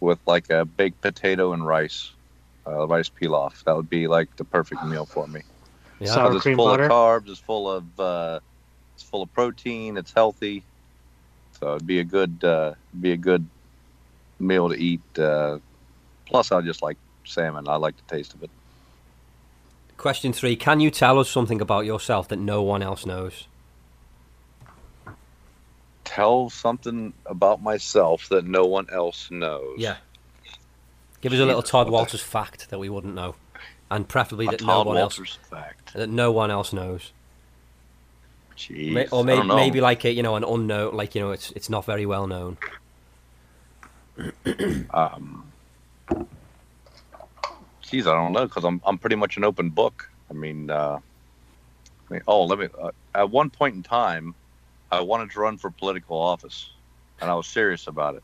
[0.00, 2.12] with like a baked potato and rice,
[2.66, 3.64] uh, rice pilaf.
[3.64, 5.42] That would be like the perfect meal for me.
[6.00, 6.14] Yeah.
[6.14, 6.84] Sour it's cream full butter?
[6.84, 7.28] of carbs.
[7.28, 8.40] It's full of uh,
[8.94, 9.96] it's full of protein.
[9.96, 10.62] It's healthy.
[11.58, 13.46] So it'd be a good uh, be a good
[14.38, 15.00] meal to eat.
[15.18, 15.58] Uh,
[16.26, 17.68] plus, I just like salmon.
[17.68, 18.50] I like the taste of it.
[19.96, 23.48] Question three: Can you tell us something about yourself that no one else knows?
[26.08, 29.76] Tell something about myself that no one else knows.
[29.78, 29.96] Yeah.
[31.20, 33.34] Give us a little Todd Walters fact that we wouldn't know,
[33.90, 35.92] and preferably that no Todd one else fact.
[35.92, 37.12] that no one else knows.
[38.56, 38.92] Jeez.
[38.92, 39.56] May- or I maybe don't know.
[39.56, 42.26] maybe like a, you know an unknown, like you know it's it's not very well
[42.26, 42.56] known.
[44.90, 45.44] Um,
[47.82, 50.10] geez, I don't know because I'm I'm pretty much an open book.
[50.30, 50.98] I mean, uh,
[52.08, 52.68] I mean, oh, let me.
[52.80, 54.34] Uh, at one point in time,
[54.90, 56.70] I wanted to run for political office,
[57.20, 58.22] and I was serious about it.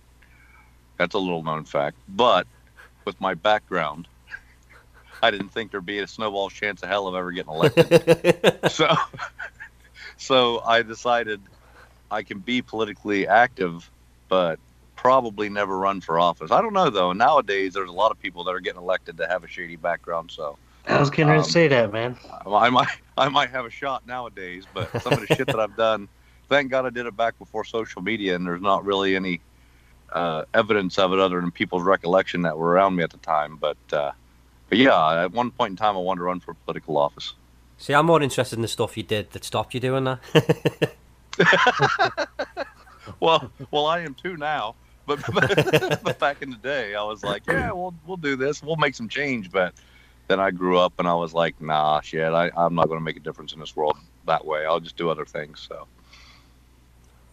[0.96, 1.96] That's a little known fact.
[2.08, 2.46] But
[3.04, 4.08] with my background,
[5.22, 8.60] I didn't think there'd be a snowball's chance of hell of ever getting elected.
[8.70, 8.94] so,
[10.16, 11.40] so I decided
[12.10, 13.90] I can be politically active,
[14.28, 14.58] but
[14.96, 16.50] probably never run for office.
[16.50, 17.12] I don't know though.
[17.12, 20.30] Nowadays, there's a lot of people that are getting elected that have a shady background.
[20.30, 22.16] So I was getting ready Um, to say that, man.
[22.46, 24.64] I might, I might have a shot nowadays.
[24.72, 26.08] But some of the shit that I've done,
[26.54, 29.40] thank God I did it back before social media, and there's not really any
[30.12, 33.56] uh, evidence of it other than people's recollection that were around me at the time.
[33.56, 34.12] But, uh,
[34.68, 37.34] but yeah, at one point in time, I wanted to run for political office.
[37.76, 40.96] See, I'm more interested in the stuff you did that stopped you doing that.
[43.20, 44.76] well, well, I am too now.
[45.06, 45.20] But,
[46.02, 48.62] but back in the day, I was like, yeah, we'll we'll do this.
[48.62, 49.50] We'll make some change.
[49.52, 49.74] But
[50.28, 53.04] then I grew up and I was like, nah, shit, I, I'm not going to
[53.04, 54.64] make a difference in this world that way.
[54.64, 55.66] I'll just do other things.
[55.68, 55.86] So,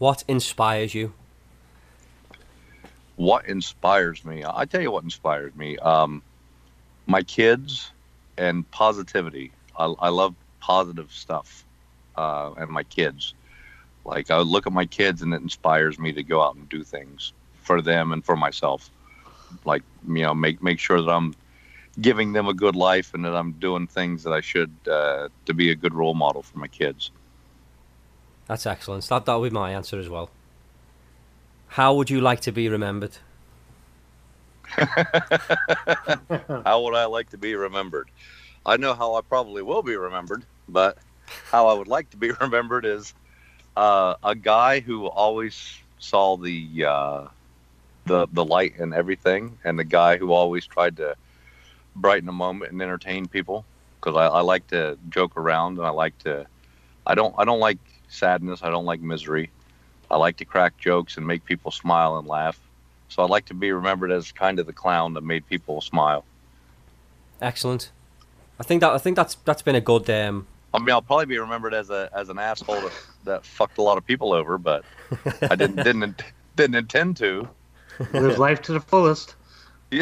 [0.01, 1.13] what inspires you?
[3.17, 4.43] what inspires me?
[4.43, 5.77] I tell you what inspires me.
[5.77, 6.23] Um,
[7.05, 7.91] my kids
[8.35, 9.51] and positivity.
[9.77, 11.63] I, I love positive stuff,
[12.15, 13.35] uh, and my kids.
[14.03, 16.83] Like I look at my kids and it inspires me to go out and do
[16.83, 18.89] things for them and for myself.
[19.65, 21.35] Like you know, make make sure that I'm
[22.01, 25.53] giving them a good life and that I'm doing things that I should uh, to
[25.53, 27.11] be a good role model for my kids.
[28.51, 29.07] That's excellent.
[29.07, 30.29] That that would be my answer as well.
[31.67, 33.15] How would you like to be remembered?
[34.67, 34.83] how
[36.83, 38.11] would I like to be remembered?
[38.65, 40.97] I know how I probably will be remembered, but
[41.49, 43.13] how I would like to be remembered is
[43.77, 47.27] uh, a guy who always saw the uh,
[48.05, 51.15] the the light in everything, and the guy who always tried to
[51.95, 53.63] brighten a moment and entertain people.
[54.01, 56.47] Because I, I like to joke around, and I like to.
[57.07, 57.33] I don't.
[57.37, 57.77] I don't like
[58.11, 58.61] sadness.
[58.63, 59.49] I don't like misery.
[60.09, 62.59] I like to crack jokes and make people smile and laugh.
[63.09, 66.23] So I'd like to be remembered as kind of the clown that made people smile.
[67.41, 67.91] Excellent.
[68.59, 71.25] I think that I think that's that's been a good um, I mean, I'll probably
[71.25, 72.91] be remembered as a as an asshole that,
[73.23, 74.85] that fucked a lot of people over, but
[75.41, 76.23] I didn't didn't
[76.55, 77.47] didn't intend to.
[78.13, 79.35] Live life to the fullest.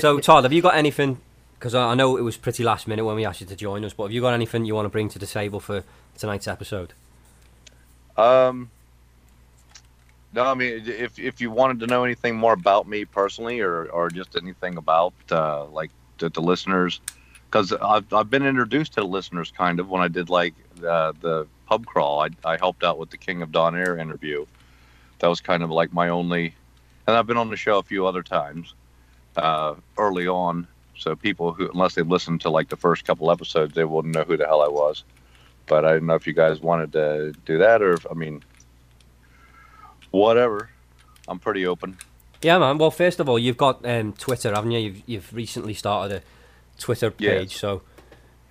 [0.00, 1.20] So, Todd, have you got anything?
[1.60, 3.92] Because I know it was pretty last minute when we asked you to join us,
[3.92, 5.84] but have you got anything you want to bring to the table for
[6.16, 6.94] tonight's episode?
[8.16, 8.70] Um,
[10.32, 13.84] no, I mean, if if you wanted to know anything more about me personally, or
[13.90, 16.98] or just anything about uh, like the, the listeners,
[17.44, 21.12] because I've I've been introduced to the listeners kind of when I did like uh,
[21.20, 22.20] the pub crawl.
[22.20, 24.46] I I helped out with the King of Donair interview.
[25.18, 26.54] That was kind of like my only,
[27.06, 28.72] and I've been on the show a few other times
[29.36, 30.66] uh, early on.
[31.00, 34.22] So people who, unless they listened to like the first couple episodes, they wouldn't know
[34.22, 35.02] who the hell I was.
[35.66, 38.42] But I don't know if you guys wanted to do that or if, I mean,
[40.10, 40.68] whatever.
[41.26, 41.96] I'm pretty open.
[42.42, 42.78] Yeah, man.
[42.78, 44.78] Well, first of all, you've got um, Twitter, haven't you?
[44.78, 47.52] You've you've recently started a Twitter page.
[47.52, 47.60] Yes.
[47.60, 47.82] So,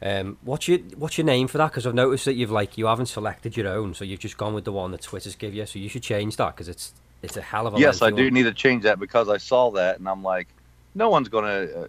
[0.02, 1.72] um, what's your what's your name for that?
[1.72, 4.54] Because I've noticed that you've like you haven't selected your own, so you've just gone
[4.54, 5.66] with the one that Twitter's give you.
[5.66, 8.26] So you should change that because it's it's a hell of a yes, I do
[8.26, 8.34] one.
[8.34, 10.48] need to change that because I saw that and I'm like,
[10.96, 11.88] no one's going to uh,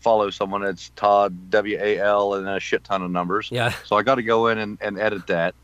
[0.00, 3.48] follow someone that's Todd W A L and a shit ton of numbers.
[3.50, 5.54] Yeah, So I got to go in and, and edit that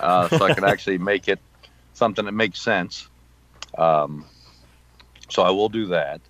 [0.00, 1.40] uh, so I can actually make it
[1.94, 3.08] something that makes sense.
[3.78, 4.24] Um,
[5.28, 6.20] so I will do that.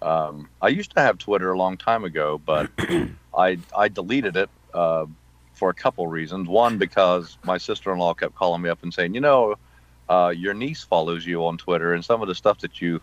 [0.00, 2.70] Um, I used to have Twitter a long time ago, but
[3.36, 5.06] I I deleted it uh,
[5.54, 6.48] for a couple reasons.
[6.48, 9.56] One, because my sister-in-law kept calling me up and saying, you know,
[10.08, 13.00] uh, your niece follows you on Twitter, and some of the stuff that you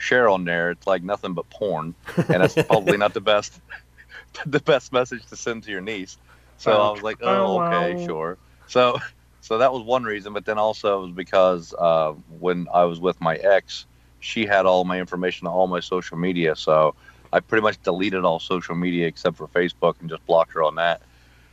[0.00, 3.60] share on there, it's like nothing but porn, and that's probably not the best
[4.46, 6.18] the best message to send to your niece.
[6.58, 8.38] So I was like, oh, okay, sure.
[8.66, 8.98] So,
[9.40, 10.32] so that was one reason.
[10.32, 13.86] But then also it was because uh, when I was with my ex,
[14.20, 16.56] she had all my information on all my social media.
[16.56, 16.94] So
[17.32, 20.76] I pretty much deleted all social media except for Facebook and just blocked her on
[20.76, 21.02] that.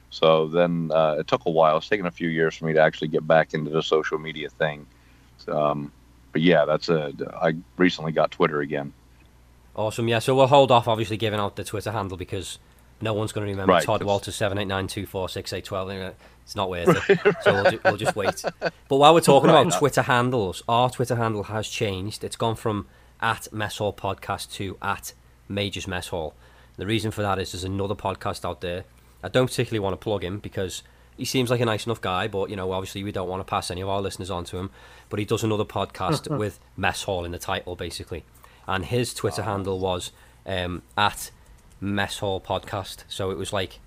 [0.10, 1.77] So then uh, it took a while.
[1.77, 4.49] It's taken a few years for me to actually get back into the social media
[4.49, 4.86] thing.
[5.38, 5.91] So, um,
[6.34, 7.13] but yeah, that's a.
[7.41, 8.91] I recently got Twitter again.
[9.76, 10.08] awesome.
[10.08, 12.60] Yeah, so we'll hold off obviously giving out the Twitter handle because
[13.02, 15.52] no one's going to remember Right, Todd 'cause- Walter seven eight nine two four six
[15.54, 15.89] eight twelve.
[15.89, 17.19] It's not worth it.
[17.43, 18.43] so we'll, ju- we'll just wait.
[18.60, 19.62] But while we're talking Right.
[19.65, 22.24] about Twitter handles, our Twitter handle has changed.
[22.24, 22.88] It's gone from
[23.22, 25.13] at Mess Hall Podcast to at
[25.48, 26.34] Majors Mess Hall.
[26.78, 28.84] The reason for that is there's another podcast out there.
[29.24, 30.84] I don't particularly want to plug him because
[31.17, 33.49] he seems like a nice enough guy, but you know, obviously we don't want to
[33.49, 34.71] pass any of our listeners on to him.
[35.10, 38.23] But he does another podcast with Mess Hall in the title, basically.
[38.67, 40.12] And his Twitter handle was
[40.45, 41.32] um, at
[41.80, 43.04] Mess Hall Podcast.
[43.08, 43.80] So it was like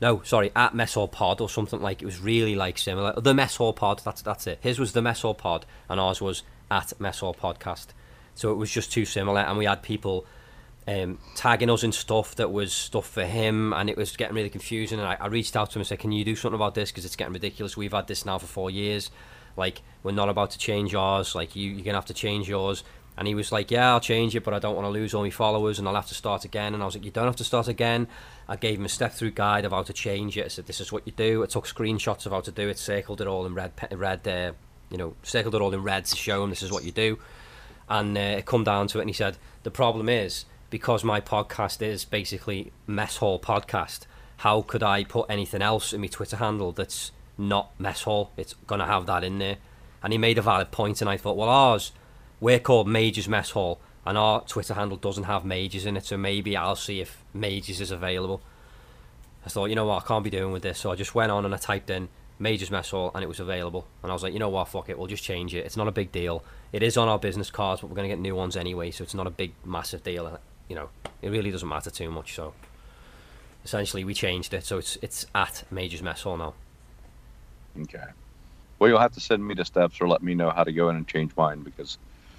[0.00, 3.18] no, sorry, at Mess Hall Pod or something like it was really like similar.
[3.18, 4.58] The Mess Hall Pod, that's that's it.
[4.60, 7.86] His was the Mess Hall Pod, and ours was at Mess Hall Podcast.
[8.34, 10.26] So it was just too similar, and we had people
[10.86, 14.50] um, tagging us in stuff that was stuff for him, and it was getting really
[14.50, 14.98] confusing.
[14.98, 16.90] And I, I reached out to him and said, "Can you do something about this?
[16.90, 17.76] Because it's getting ridiculous.
[17.76, 19.10] We've had this now for four years.
[19.56, 21.34] Like we're not about to change ours.
[21.34, 22.84] Like you, you're gonna have to change yours."
[23.16, 25.22] And he was like, "Yeah, I'll change it, but I don't want to lose all
[25.22, 27.36] my followers, and I'll have to start again." And I was like, "You don't have
[27.36, 28.08] to start again."
[28.46, 30.44] I gave him a step-through guide of how to change it.
[30.44, 32.78] I said, "This is what you do." I took screenshots of how to do it,
[32.78, 34.52] circled it all in red, red, uh,
[34.90, 37.18] you know, circled it all in red to show him this is what you do.
[37.88, 40.44] And uh, it come down to it, and he said, "The problem is
[40.74, 44.06] because my podcast is basically mess hall podcast.
[44.38, 48.32] How could I put anything else in my Twitter handle that's not mess hall?
[48.36, 49.58] It's gonna have that in there."
[50.02, 51.92] And he made a valid point, and I thought, well, ours
[52.40, 56.16] we're called Majors Mess Hall, and our Twitter handle doesn't have Majors in it, so
[56.16, 58.42] maybe I'll see if Majors is available.
[59.46, 61.30] I thought, you know what, I can't be doing with this, so I just went
[61.30, 62.08] on and I typed in
[62.40, 63.86] Majors Mess Hall, and it was available.
[64.02, 65.64] And I was like, you know what, fuck it, we'll just change it.
[65.64, 66.42] It's not a big deal.
[66.72, 69.04] It is on our business cards, but we're going to get new ones anyway, so
[69.04, 70.40] it's not a big, massive deal.
[70.68, 70.88] You know,
[71.22, 72.54] it really doesn't matter too much, so
[73.64, 76.54] essentially we changed it, so it's it's at Majors Mess Hall now.
[77.82, 78.04] Okay.
[78.78, 80.88] Well, you'll have to send me the steps or let me know how to go
[80.88, 81.96] in and change mine because,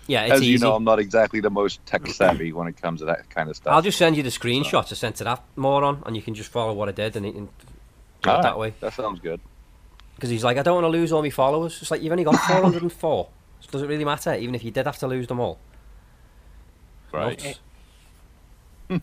[0.08, 0.52] Yeah, it's as easy.
[0.52, 3.50] you know, I'm not exactly the most tech savvy when it comes to that kind
[3.50, 3.74] of stuff.
[3.74, 6.52] I'll just send you the screenshots I sent to that moron, and you can just
[6.52, 7.48] follow what I did and, and
[8.22, 8.74] do it that right, way.
[8.82, 9.40] That sounds good.
[10.16, 11.80] Because he's like, I don't want to lose all my followers.
[11.82, 13.30] It's like you've only got 404.
[13.62, 14.36] So does it really matter?
[14.36, 15.58] Even if you did have to lose them all.
[17.12, 17.44] Right.
[17.44, 17.60] Nuts.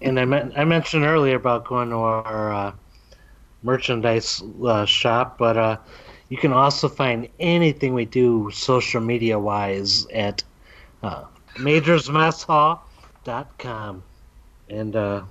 [0.00, 0.22] And I,
[0.56, 2.72] I mentioned earlier about going to our uh,
[3.62, 5.76] merchandise uh, shop, but uh,
[6.28, 10.42] you can also find anything we do social media wise at
[11.02, 11.24] uh,
[11.56, 14.02] majorsmesshall.com.
[14.70, 15.22] And uh,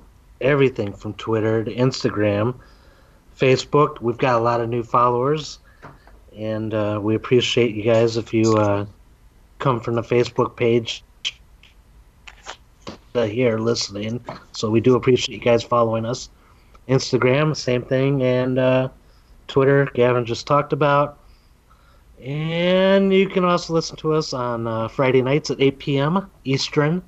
[0.42, 2.56] everything from Twitter to Instagram,
[3.38, 4.00] Facebook.
[4.02, 5.58] We've got a lot of new followers,
[6.38, 8.86] and uh, we appreciate you guys if you uh,
[9.60, 11.04] come from the Facebook page
[13.22, 14.24] here listening.
[14.52, 16.30] So we do appreciate you guys following us.
[16.90, 18.90] Instagram, same thing, and uh,
[19.48, 21.20] Twitter, Gavin just talked about.
[22.22, 26.32] And you can also listen to us on uh, Friday nights at 8 p.m.
[26.44, 27.02] Eastern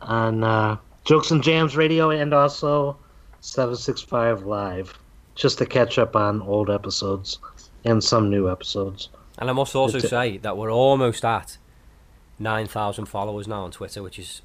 [0.00, 2.96] on uh, Jokes and Jams Radio and also
[3.40, 4.98] 765 Live,
[5.34, 7.38] just to catch up on old episodes
[7.84, 9.08] and some new episodes.
[9.38, 11.58] And I must also It's say that we're almost at
[12.38, 14.42] 9,000 followers now on Twitter, which is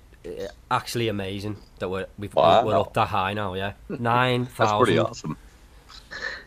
[0.71, 2.65] actually amazing that we're, we've, Wow.
[2.65, 3.73] we're up that high now, yeah?
[3.89, 4.47] 9,000.
[4.57, 5.38] That's pretty awesome.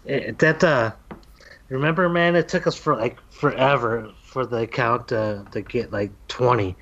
[0.06, 0.92] Eh, that uh
[1.68, 6.10] remember man it took us for like forever for the account to, to get like
[6.28, 6.74] 20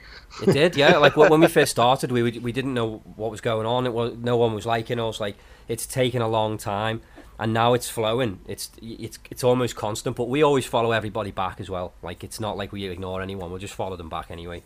[0.43, 0.99] It did, yeah.
[0.99, 3.87] Like when we first started, we we didn't know what was going on.
[3.87, 5.19] It was no one was liking us.
[5.21, 5.37] Like
[5.67, 7.01] it's taken a long time,
[7.39, 8.41] and now it's flowing.
[8.47, 10.15] It's it's it's almost constant.
[10.17, 11.95] But we always follow everybody back as well.
[12.03, 13.51] Like it's not like we ignore anyone.
[13.51, 14.63] We'll just follow them back anyway.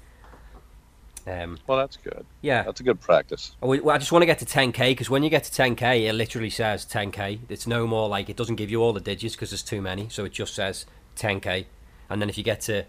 [1.27, 2.25] Um, Well, that's good.
[2.41, 3.55] yeah, That's a good practice.
[3.63, 6.51] I just want to get to 10k because when you get to 10k, it literally
[6.51, 7.41] says 10k.
[7.49, 10.09] It's no more like it doesn't give you all the digits because there's too many,
[10.09, 10.85] so it just says
[11.17, 11.67] 10k.
[12.11, 12.85] And then if you get to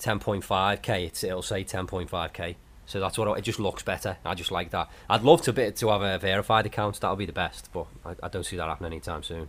[0.00, 2.56] 10.5k, it's, it'll say 10.5k.
[2.86, 4.16] So that's what I, it just looks better.
[4.24, 4.90] I just like that.
[5.08, 7.00] I'd love to be, to have a verified account.
[7.00, 9.48] That'll be the best, but I, I don't see that happening anytime soon.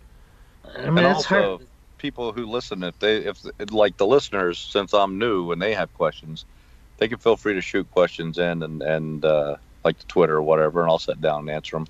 [0.65, 1.67] I mean, and it's also, hard.
[1.97, 3.37] people who listen, if they, if
[3.71, 6.45] like the listeners, since I'm new and they have questions,
[6.97, 10.41] they can feel free to shoot questions in and and uh, like the Twitter or
[10.41, 11.87] whatever, and I'll sit down and answer them.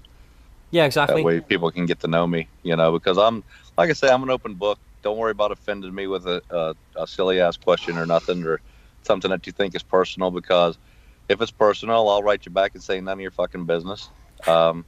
[0.71, 1.21] Yeah, exactly.
[1.21, 2.47] That way, people can get to know me.
[2.63, 3.43] You know, because I'm
[3.77, 4.79] like I say, I'm an open book.
[5.01, 8.59] Don't worry about offending me with a, a, a silly ass question or nothing or
[9.03, 10.31] something that you think is personal.
[10.31, 10.77] Because
[11.29, 14.09] if it's personal, I'll write you back and say none of your fucking business.
[14.47, 14.83] Um,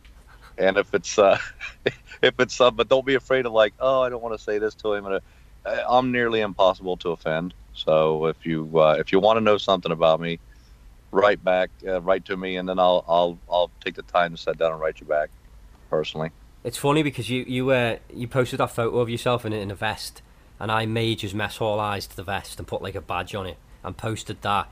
[0.57, 1.37] and if it's uh,
[2.21, 4.57] if it's uh, but don't be afraid of like, oh, I don't want to say
[4.57, 5.05] this to him.
[5.05, 5.19] And, uh,
[5.87, 7.53] I'm nearly impossible to offend.
[7.77, 10.39] So if you uh, if you want to know something about me,
[11.11, 14.37] write back, uh, write to me, and then I'll I'll I'll take the time to
[14.37, 15.29] sit down and write you back
[15.89, 16.31] personally.
[16.63, 19.75] It's funny because you you uh, you posted that photo of yourself in, in a
[19.75, 20.21] vest,
[20.59, 23.95] and I Major's mess hallized the vest and put like a badge on it and
[23.95, 24.69] posted that,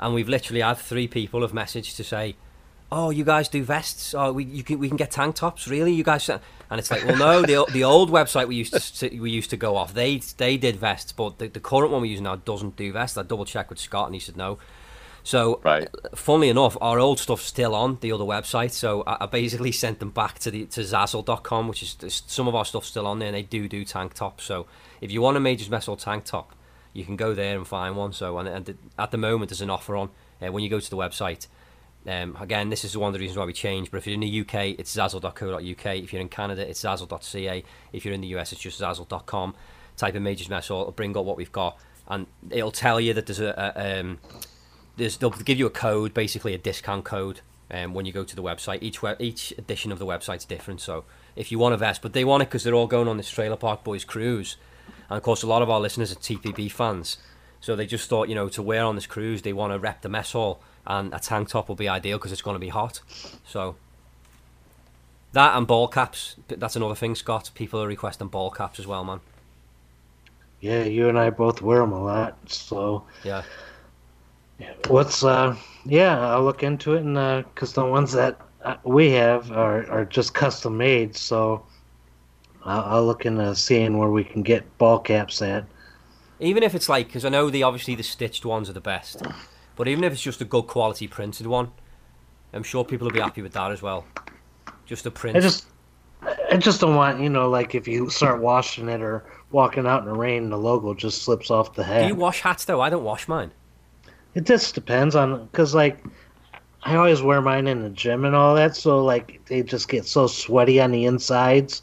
[0.00, 2.36] and we've literally had three people have messaged to say,
[2.90, 4.14] "Oh, you guys do vests?
[4.14, 5.66] Oh, we you can we can get tank tops?
[5.68, 5.92] Really?
[5.92, 9.30] You guys?" And it's like, well, no, the the old website we used to we
[9.30, 9.94] used to go off.
[9.94, 13.16] They they did vests, but the, the current one we're using now doesn't do vests.
[13.16, 14.58] I double checked with Scott, and he said no.
[15.22, 15.88] So Right.
[16.14, 18.70] funnily enough, our old stuff's still on the other website.
[18.70, 22.54] So I, I basically sent them back to the to Zazzle.com, which is some of
[22.54, 24.44] our stuff's still on there, and they do do tank tops.
[24.44, 24.66] So
[25.00, 26.52] if you want a Majors Mess Hall tank top,
[26.92, 28.12] you can go there and find one.
[28.12, 30.10] So and, and at the moment, there's an offer on
[30.40, 31.46] uh, when you go to the website.
[32.06, 33.90] Um, again, this is one of the reasons why we changed.
[33.90, 35.86] But if you're in the UK, it's zazzle.co.uk.
[35.86, 37.64] If you're in Canada, it's zazzle.ca.
[37.92, 39.54] If you're in the US, it's just zazzle.com.
[39.96, 43.14] Type in Majors Mess Hall, it'll bring up what we've got, and it'll tell you
[43.14, 44.18] that there's a, a um,
[44.98, 47.40] there's, they'll give you a code, basically a discount code,
[47.70, 48.82] um, when you go to the website.
[48.82, 50.82] Each we- each edition of the website's different.
[50.82, 51.04] So
[51.34, 53.30] if you want a vest, but they want it because they're all going on this
[53.30, 54.56] Trailer Park Boys cruise,
[55.08, 57.16] and of course a lot of our listeners are TPB fans.
[57.66, 60.02] So they just thought, you know, to wear on this cruise, they want to rep
[60.02, 62.68] the mess hall, and a tank top will be ideal because it's going to be
[62.68, 63.00] hot.
[63.44, 63.74] So
[65.32, 66.36] that and ball caps.
[66.46, 67.50] That's another thing, Scott.
[67.56, 69.18] People are requesting ball caps as well, man.
[70.60, 72.36] Yeah, you and I both wear them a lot.
[72.46, 73.42] So Yeah.
[74.86, 75.56] what's uh?
[75.84, 80.04] Yeah, I'll look into it, and because the ones that uh, we have are are
[80.04, 81.66] just custom made, so
[82.64, 85.64] I'll, I'll look into seeing where we can get ball caps at.
[86.38, 89.22] Even if it's like, because I know the obviously the stitched ones are the best,
[89.74, 91.72] but even if it's just a good quality printed one,
[92.52, 94.06] I'm sure people will be happy with that as well.
[94.84, 95.36] Just a print.
[95.36, 95.66] I just,
[96.50, 100.02] I just don't want you know, like if you start washing it or walking out
[100.02, 102.06] in the rain, the logo just slips off the Do hat.
[102.06, 102.80] you wash hats though?
[102.80, 103.50] I don't wash mine.
[104.34, 106.04] It just depends on because like
[106.82, 110.06] I always wear mine in the gym and all that, so like they just get
[110.06, 111.82] so sweaty on the insides.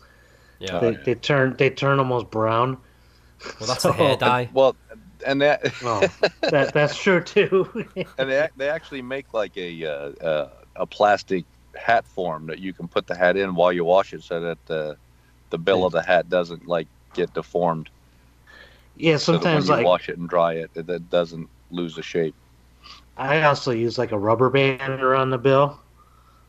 [0.59, 0.79] Yeah.
[0.79, 2.77] They, they turn they turn almost brown.
[3.59, 4.49] Well, that's the hair so- dye.
[4.53, 4.75] Well,
[5.25, 6.05] and that Oh,
[6.41, 7.85] that that's true too.
[8.17, 9.89] and they they actually make like a uh,
[10.25, 14.13] uh, a plastic hat form that you can put the hat in while you wash
[14.13, 14.97] it, so that the
[15.49, 17.89] the bill of the hat doesn't like get deformed.
[18.97, 22.01] yeah, So when you like wash it and dry it, it, it doesn't lose the
[22.03, 22.35] shape.
[23.17, 25.79] I also use like a rubber band around the bill.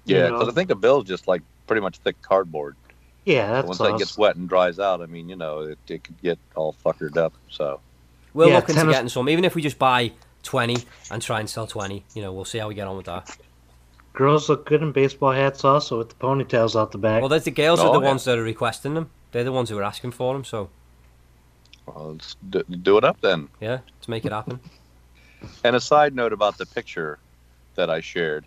[0.07, 2.77] Yeah, because I think the bill is just like pretty much thick cardboard.
[3.25, 3.91] Yeah, that's once all.
[3.93, 6.75] that gets wet and dries out, I mean, you know, it, it could get all
[6.85, 7.33] fuckered up.
[7.51, 7.81] So
[8.35, 10.13] we're Yeah, look into tennis- getting some, even if we just buy
[10.43, 10.77] 20
[11.11, 12.05] and try and sell 20.
[12.15, 13.35] You know, we'll see how we get on with that.
[14.13, 17.21] Girls look good in baseball hats also with the ponytails out the back.
[17.23, 18.07] Well, there's the girls are Oh, the yeah.
[18.09, 19.11] ones that are requesting them.
[19.33, 20.45] They're the ones who are asking for them.
[20.45, 20.69] So
[21.87, 23.49] well, let's do, do it up then.
[23.61, 24.61] yeah, to make it happen.
[25.65, 27.19] And a side note about the picture
[27.75, 28.45] that I shared.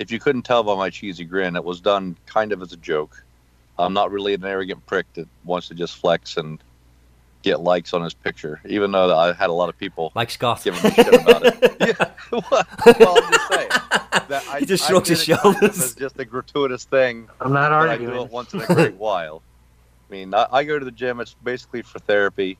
[0.00, 2.76] If you couldn't tell by my cheesy grin, it was done kind of as a
[2.78, 3.22] joke.
[3.78, 6.58] I'm not really an arrogant prick that wants to just flex and
[7.42, 10.62] get likes on his picture, even though I had a lot of people Like Scott.
[10.62, 11.76] giving me shit about it.
[11.80, 12.44] yeah, well,
[13.24, 13.68] I'm just saying.
[14.28, 15.82] That I, He just I shrugs his it kind of shoulders.
[15.82, 18.94] as just a gratuitous thing I'm not but I do it once in a great
[18.96, 19.42] while.
[20.08, 21.18] I mean, I, I go to the gym.
[21.20, 22.58] It's basically for therapy.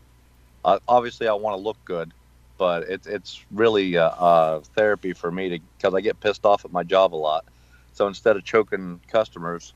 [0.64, 2.12] Uh, obviously, I want to look good,
[2.58, 6.64] but it's it's really uh, uh, therapy for me to because I get pissed off
[6.64, 7.44] at my job a lot.
[7.92, 9.74] So instead of choking customers,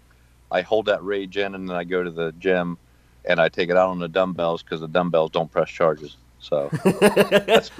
[0.56, 2.78] I hold that rage in, and then I go to the gym
[3.26, 6.16] and I take it out on the dumbbells because the dumbbells don't press charges.
[6.38, 7.70] So that's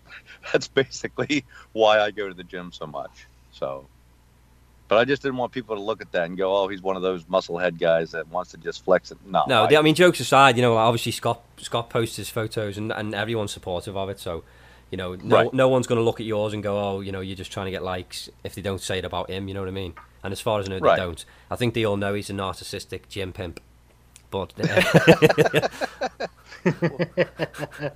[0.52, 3.26] that's basically why I go to the gym so much.
[3.52, 3.86] So,
[4.88, 6.96] but I just didn't want people to look at that and go, "Oh, he's one
[6.96, 9.94] of those musclehead guys that wants to just flex it." No, No, I, I mean
[9.94, 14.08] jokes aside, you know, obviously Scott Scott posts his photos and, and everyone's supportive of
[14.08, 14.20] it.
[14.20, 14.44] So,
[14.92, 15.52] You know, no Right.
[15.54, 17.64] no one's going to look at yours and go, oh, you know, you're just trying
[17.66, 19.48] to get likes if they don't say it about him.
[19.48, 19.94] You know what I mean?
[20.22, 21.24] And as far as I know, they don't.
[21.50, 23.58] I think they all know he's a narcissistic gym pimp.
[24.30, 25.68] But uh,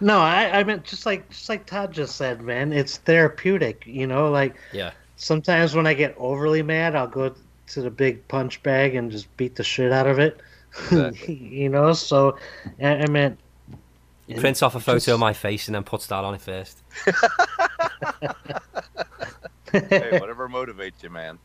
[0.00, 2.72] No, I, I meant just like just like Todd just said, man.
[2.72, 4.30] It's therapeutic, you know.
[4.30, 7.34] Like yeah, sometimes when I get overly mad, I'll go
[7.68, 10.40] to the big punch bag and just beat the shit out of it.
[10.92, 11.34] Exactly.
[11.34, 12.36] you know, so
[12.80, 13.38] I, I meant
[14.28, 16.40] he prints off a photo Just- of my face and then puts that on it
[16.40, 16.82] first.
[19.72, 21.38] hey, whatever motivates you, man.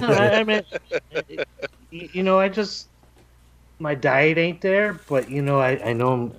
[0.00, 0.66] No, I, I meant
[1.90, 2.88] you you know, I just
[3.78, 6.32] my diet ain't there, but you know, I I know I'm,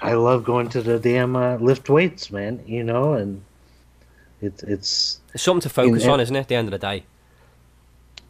[0.00, 2.62] I love going to the damn uh, lift weights, man.
[2.66, 3.42] You know, and
[4.42, 6.40] it's it's It's something to focus In- on, isn't it?
[6.40, 7.04] At the end of the day.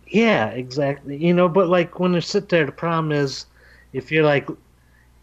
[0.08, 1.16] Yeah, exactly.
[1.16, 3.46] You know, but like when you sit there, the problem is
[3.92, 4.48] if you're like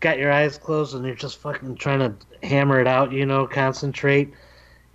[0.05, 2.13] got your eyes closed and you're just fucking trying to
[2.47, 4.31] hammer it out, you know, concentrate.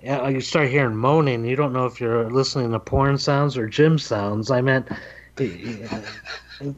[0.01, 1.45] You start hearing moaning.
[1.45, 4.53] You don't know if you're listening to porn sounds or gym sounds.
[4.53, 4.87] I meant,
[5.39, 5.89] eh,
[6.61, 6.73] eh,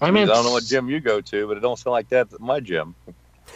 [0.00, 2.08] I mean, I don't know what gym you go to, but it don't sound like
[2.10, 2.94] that at my gym.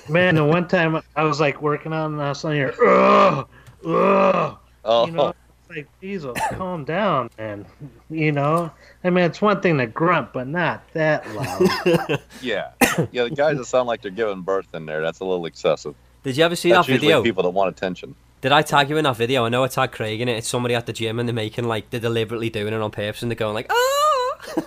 [0.09, 0.35] man.
[0.35, 3.49] The one time I was like working on, and I was here, ugh,
[3.87, 4.59] ugh.
[4.85, 7.65] Oh, You know, it's like, Jesus, calm down, man.
[8.11, 8.73] You know,
[9.05, 12.21] I mean, it's one thing to grunt, but not that loud.
[12.43, 12.73] yeah,
[13.13, 13.25] yeah.
[13.25, 15.95] The guys that sound like they're giving birth in there, that's a little excessive.
[16.25, 17.23] Did you ever see that's that video?
[17.23, 18.17] people that want attention.
[18.41, 19.45] Did I tag you in that video?
[19.45, 20.37] I know I tagged Craig in it.
[20.37, 23.23] It's somebody at the gym and they're making like they're deliberately doing it on purpose
[23.23, 24.65] and they're going like, ah.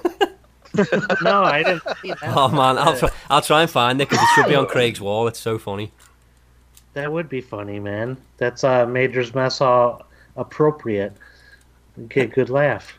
[1.22, 2.36] no, I didn't see that.
[2.36, 5.00] Oh man, I'll try, I'll try and find it because it should be on Craig's
[5.00, 5.28] wall.
[5.28, 5.92] It's so funny.
[6.94, 8.18] That would be funny, man.
[8.38, 10.06] That's uh, Major's Mess Hall
[10.36, 11.14] appropriate.
[12.10, 12.98] Get good laugh.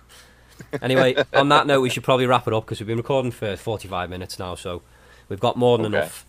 [0.81, 3.57] Anyway, on that note, we should probably wrap it up because we've been recording for
[3.57, 4.83] 45 minutes now, so
[5.29, 5.99] we've got more than Okay.
[5.99, 6.27] enough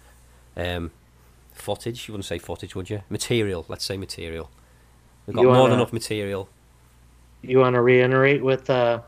[0.58, 0.92] um,
[1.54, 2.08] footage.
[2.08, 3.02] You wouldn't say footage, would you?
[3.10, 3.66] Material.
[3.68, 4.50] Let's say material.
[5.26, 6.50] We've got You more than wanna- enough material.
[7.42, 9.02] You want to reiterate with uh,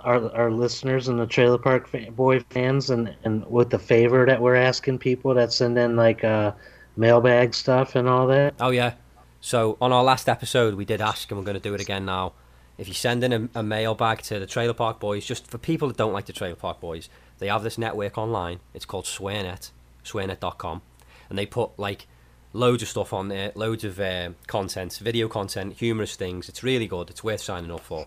[0.00, 4.26] our our listeners and the Trailer Park fa- Boy fans, and and with the favor
[4.26, 6.52] that we're asking people that send in like uh,
[6.96, 8.54] mailbag stuff and all that.
[8.60, 8.94] Oh yeah.
[9.40, 12.04] So on our last episode, we did ask, and we're going to do it again
[12.04, 12.32] now.
[12.80, 15.88] If you send in a, a mailbag to the Trailer Park Boys, just for people
[15.88, 18.60] that don't like the Trailer Park Boys, they have this network online.
[18.72, 19.70] It's called Swearnet,
[20.02, 20.80] swearnet.com,
[21.28, 22.06] and they put like
[22.54, 26.48] loads of stuff on there, loads of uh, content, video content, humorous things.
[26.48, 27.10] It's really good.
[27.10, 28.06] It's worth signing up for.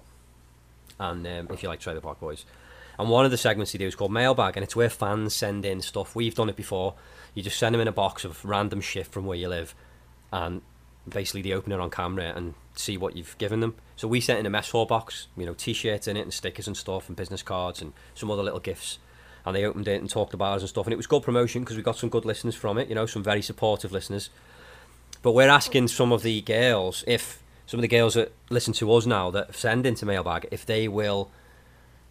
[0.99, 2.43] And um, if you like Trailer Park Boys,
[2.97, 5.65] and one of the segments they do is called Mailbag, and it's where fans send
[5.65, 6.15] in stuff.
[6.15, 6.95] We've done it before.
[7.35, 9.75] You just send them in a box of random shit from where you live,
[10.31, 10.63] and
[11.07, 13.75] basically they open it on camera and see what you've given them.
[13.95, 16.67] So we sent in a mess hall box, you know, t-shirts in it and stickers
[16.67, 18.99] and stuff and business cards and some other little gifts.
[19.45, 20.85] And they opened it and talked about us and stuff.
[20.85, 23.05] And it was good promotion because we got some good listeners from it, you know,
[23.05, 24.29] some very supportive listeners.
[25.21, 28.91] But we're asking some of the girls if some of the girls that listen to
[28.93, 31.31] us now that send into mailbag if they will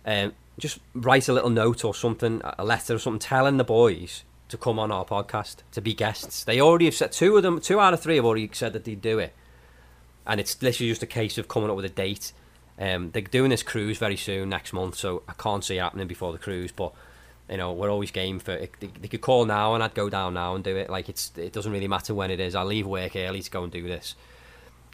[0.07, 4.25] um, just write a little note or something, a letter or something, telling the boys
[4.53, 6.45] to come on our podcast to be guests.
[6.45, 8.85] They already have said two of them, two out of three have already said that
[8.85, 9.35] they'd do it,
[10.27, 12.33] and it's literally just a case of coming up with a date.
[12.79, 16.07] Um, they're doing this cruise very soon next month, so I can't see it happening
[16.07, 16.71] before the cruise.
[16.71, 16.93] But
[17.51, 18.73] you know, we're always game for it.
[18.81, 20.89] They, they could call now, and I'd go down now and do it.
[20.89, 22.55] Like it's, it doesn't really matter when it is.
[22.55, 24.15] I'll leave work early to go and do this.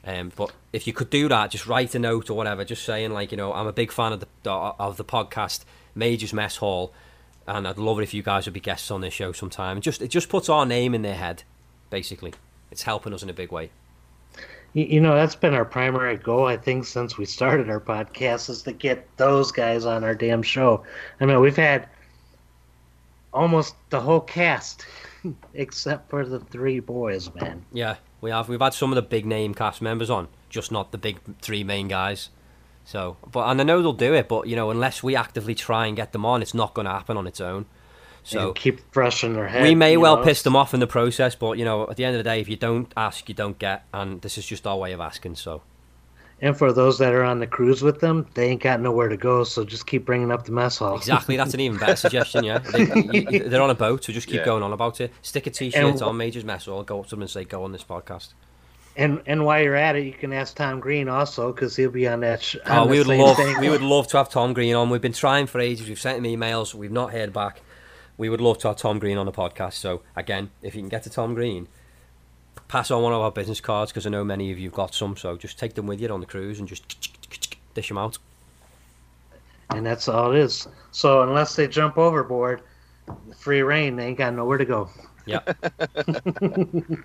[0.05, 3.11] Um, but if you could do that, just write a note or whatever, just saying
[3.13, 6.93] like, you know, I'm a big fan of the of the podcast Major's Mess Hall,
[7.49, 9.79] and I'd love it if you guys would be guests on this show sometime.
[9.79, 11.43] And just it just puts our name in their head,
[11.91, 12.35] basically.
[12.71, 13.71] It's helping us in a big way.
[14.75, 18.63] You know, that's been our primary goal, I think, since we started our podcast, is
[18.63, 20.85] to get those guys on our damn show.
[21.21, 21.89] I mean, we've had
[23.33, 24.85] almost the whole cast,
[25.55, 27.65] except for the three boys, man.
[27.73, 28.51] Yeah, we have.
[28.51, 31.65] We've had some of the big name cast members on, just not the big three
[31.65, 32.29] main guys.
[32.89, 35.87] So, but and I know they'll do it, but you know, unless we actively try
[35.87, 37.67] and get them on, it's not going to happen on its own.
[38.25, 39.63] So and keep brushing their head.
[39.63, 40.25] we may well know?
[40.25, 42.41] piss them off in the process, but you know, at the end of the day,
[42.41, 45.35] if you don't ask, you don't get, and this is just our way of asking.
[45.37, 45.61] So,
[46.41, 49.19] And for those that are on the cruise with them, they ain't got nowhere to
[49.19, 50.97] go, so just keep bringing up the mess hall.
[50.97, 52.43] exactly, that's an even better suggestion.
[52.45, 52.81] Yeah, they,
[53.13, 54.45] you, they're on a boat, so just keep Yeah.
[54.47, 55.13] going on about it.
[55.21, 57.65] Stick a T-shirt And- on Major's Mess Hall, go up to them and say, "Go
[57.65, 58.33] on this podcast."
[58.99, 62.09] And and while you're at it, you can ask Tom Green also, because he'll be
[62.09, 62.43] on that.
[62.43, 63.61] Sh- Oh, we would love, thing.
[63.61, 64.91] we would love to have Tom Green on.
[64.91, 65.89] We've been trying for ages.
[65.89, 66.75] We've sent him emails.
[66.75, 67.63] We've not heard back.
[68.17, 69.75] We would love to have Tom Green on the podcast.
[69.75, 71.69] So again, if you can get to Tom Green,
[72.67, 75.17] pass on one of our business cards because I know many of you've got some.
[75.17, 78.19] So just take them with you on the cruise and just dish them out.
[79.71, 80.67] And that's all it is.
[80.91, 82.63] So unless they jump overboard,
[83.39, 84.91] free reign, they ain't got nowhere to go.
[85.29, 85.41] Yeah.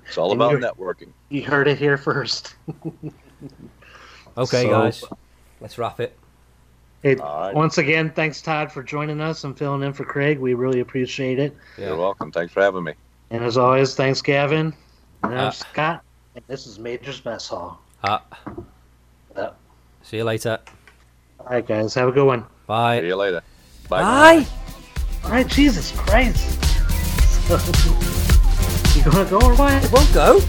[0.08, 1.10] It's all about networking.
[1.30, 2.56] You heard it here first.
[4.36, 5.04] Okay, So- guys,
[5.62, 6.18] let's wrap it.
[7.04, 7.54] Hey, All right.
[7.54, 10.40] once again, thanks Todd for joining us and filling in for Craig.
[10.40, 11.56] We really appreciate it.
[11.78, 11.88] Yeah.
[11.90, 12.32] You're welcome.
[12.32, 12.94] Thanks for having me.
[13.30, 14.74] And as always, thanks Gavin.
[15.24, 16.02] And I'm Uh, Scott.
[16.36, 17.80] And this is Major's Mess Hall.
[18.04, 18.24] Ah,
[19.36, 19.50] Uh,
[20.02, 20.58] see you later.
[21.40, 22.46] all right, guys, have a good one.
[22.66, 23.02] Bye.
[23.02, 23.44] See you later.
[23.90, 24.02] Bye.
[24.02, 24.48] Bye.
[25.26, 26.63] All right, Jesus Christ.
[28.96, 29.84] you gonna go or what?
[29.84, 30.40] It won't go.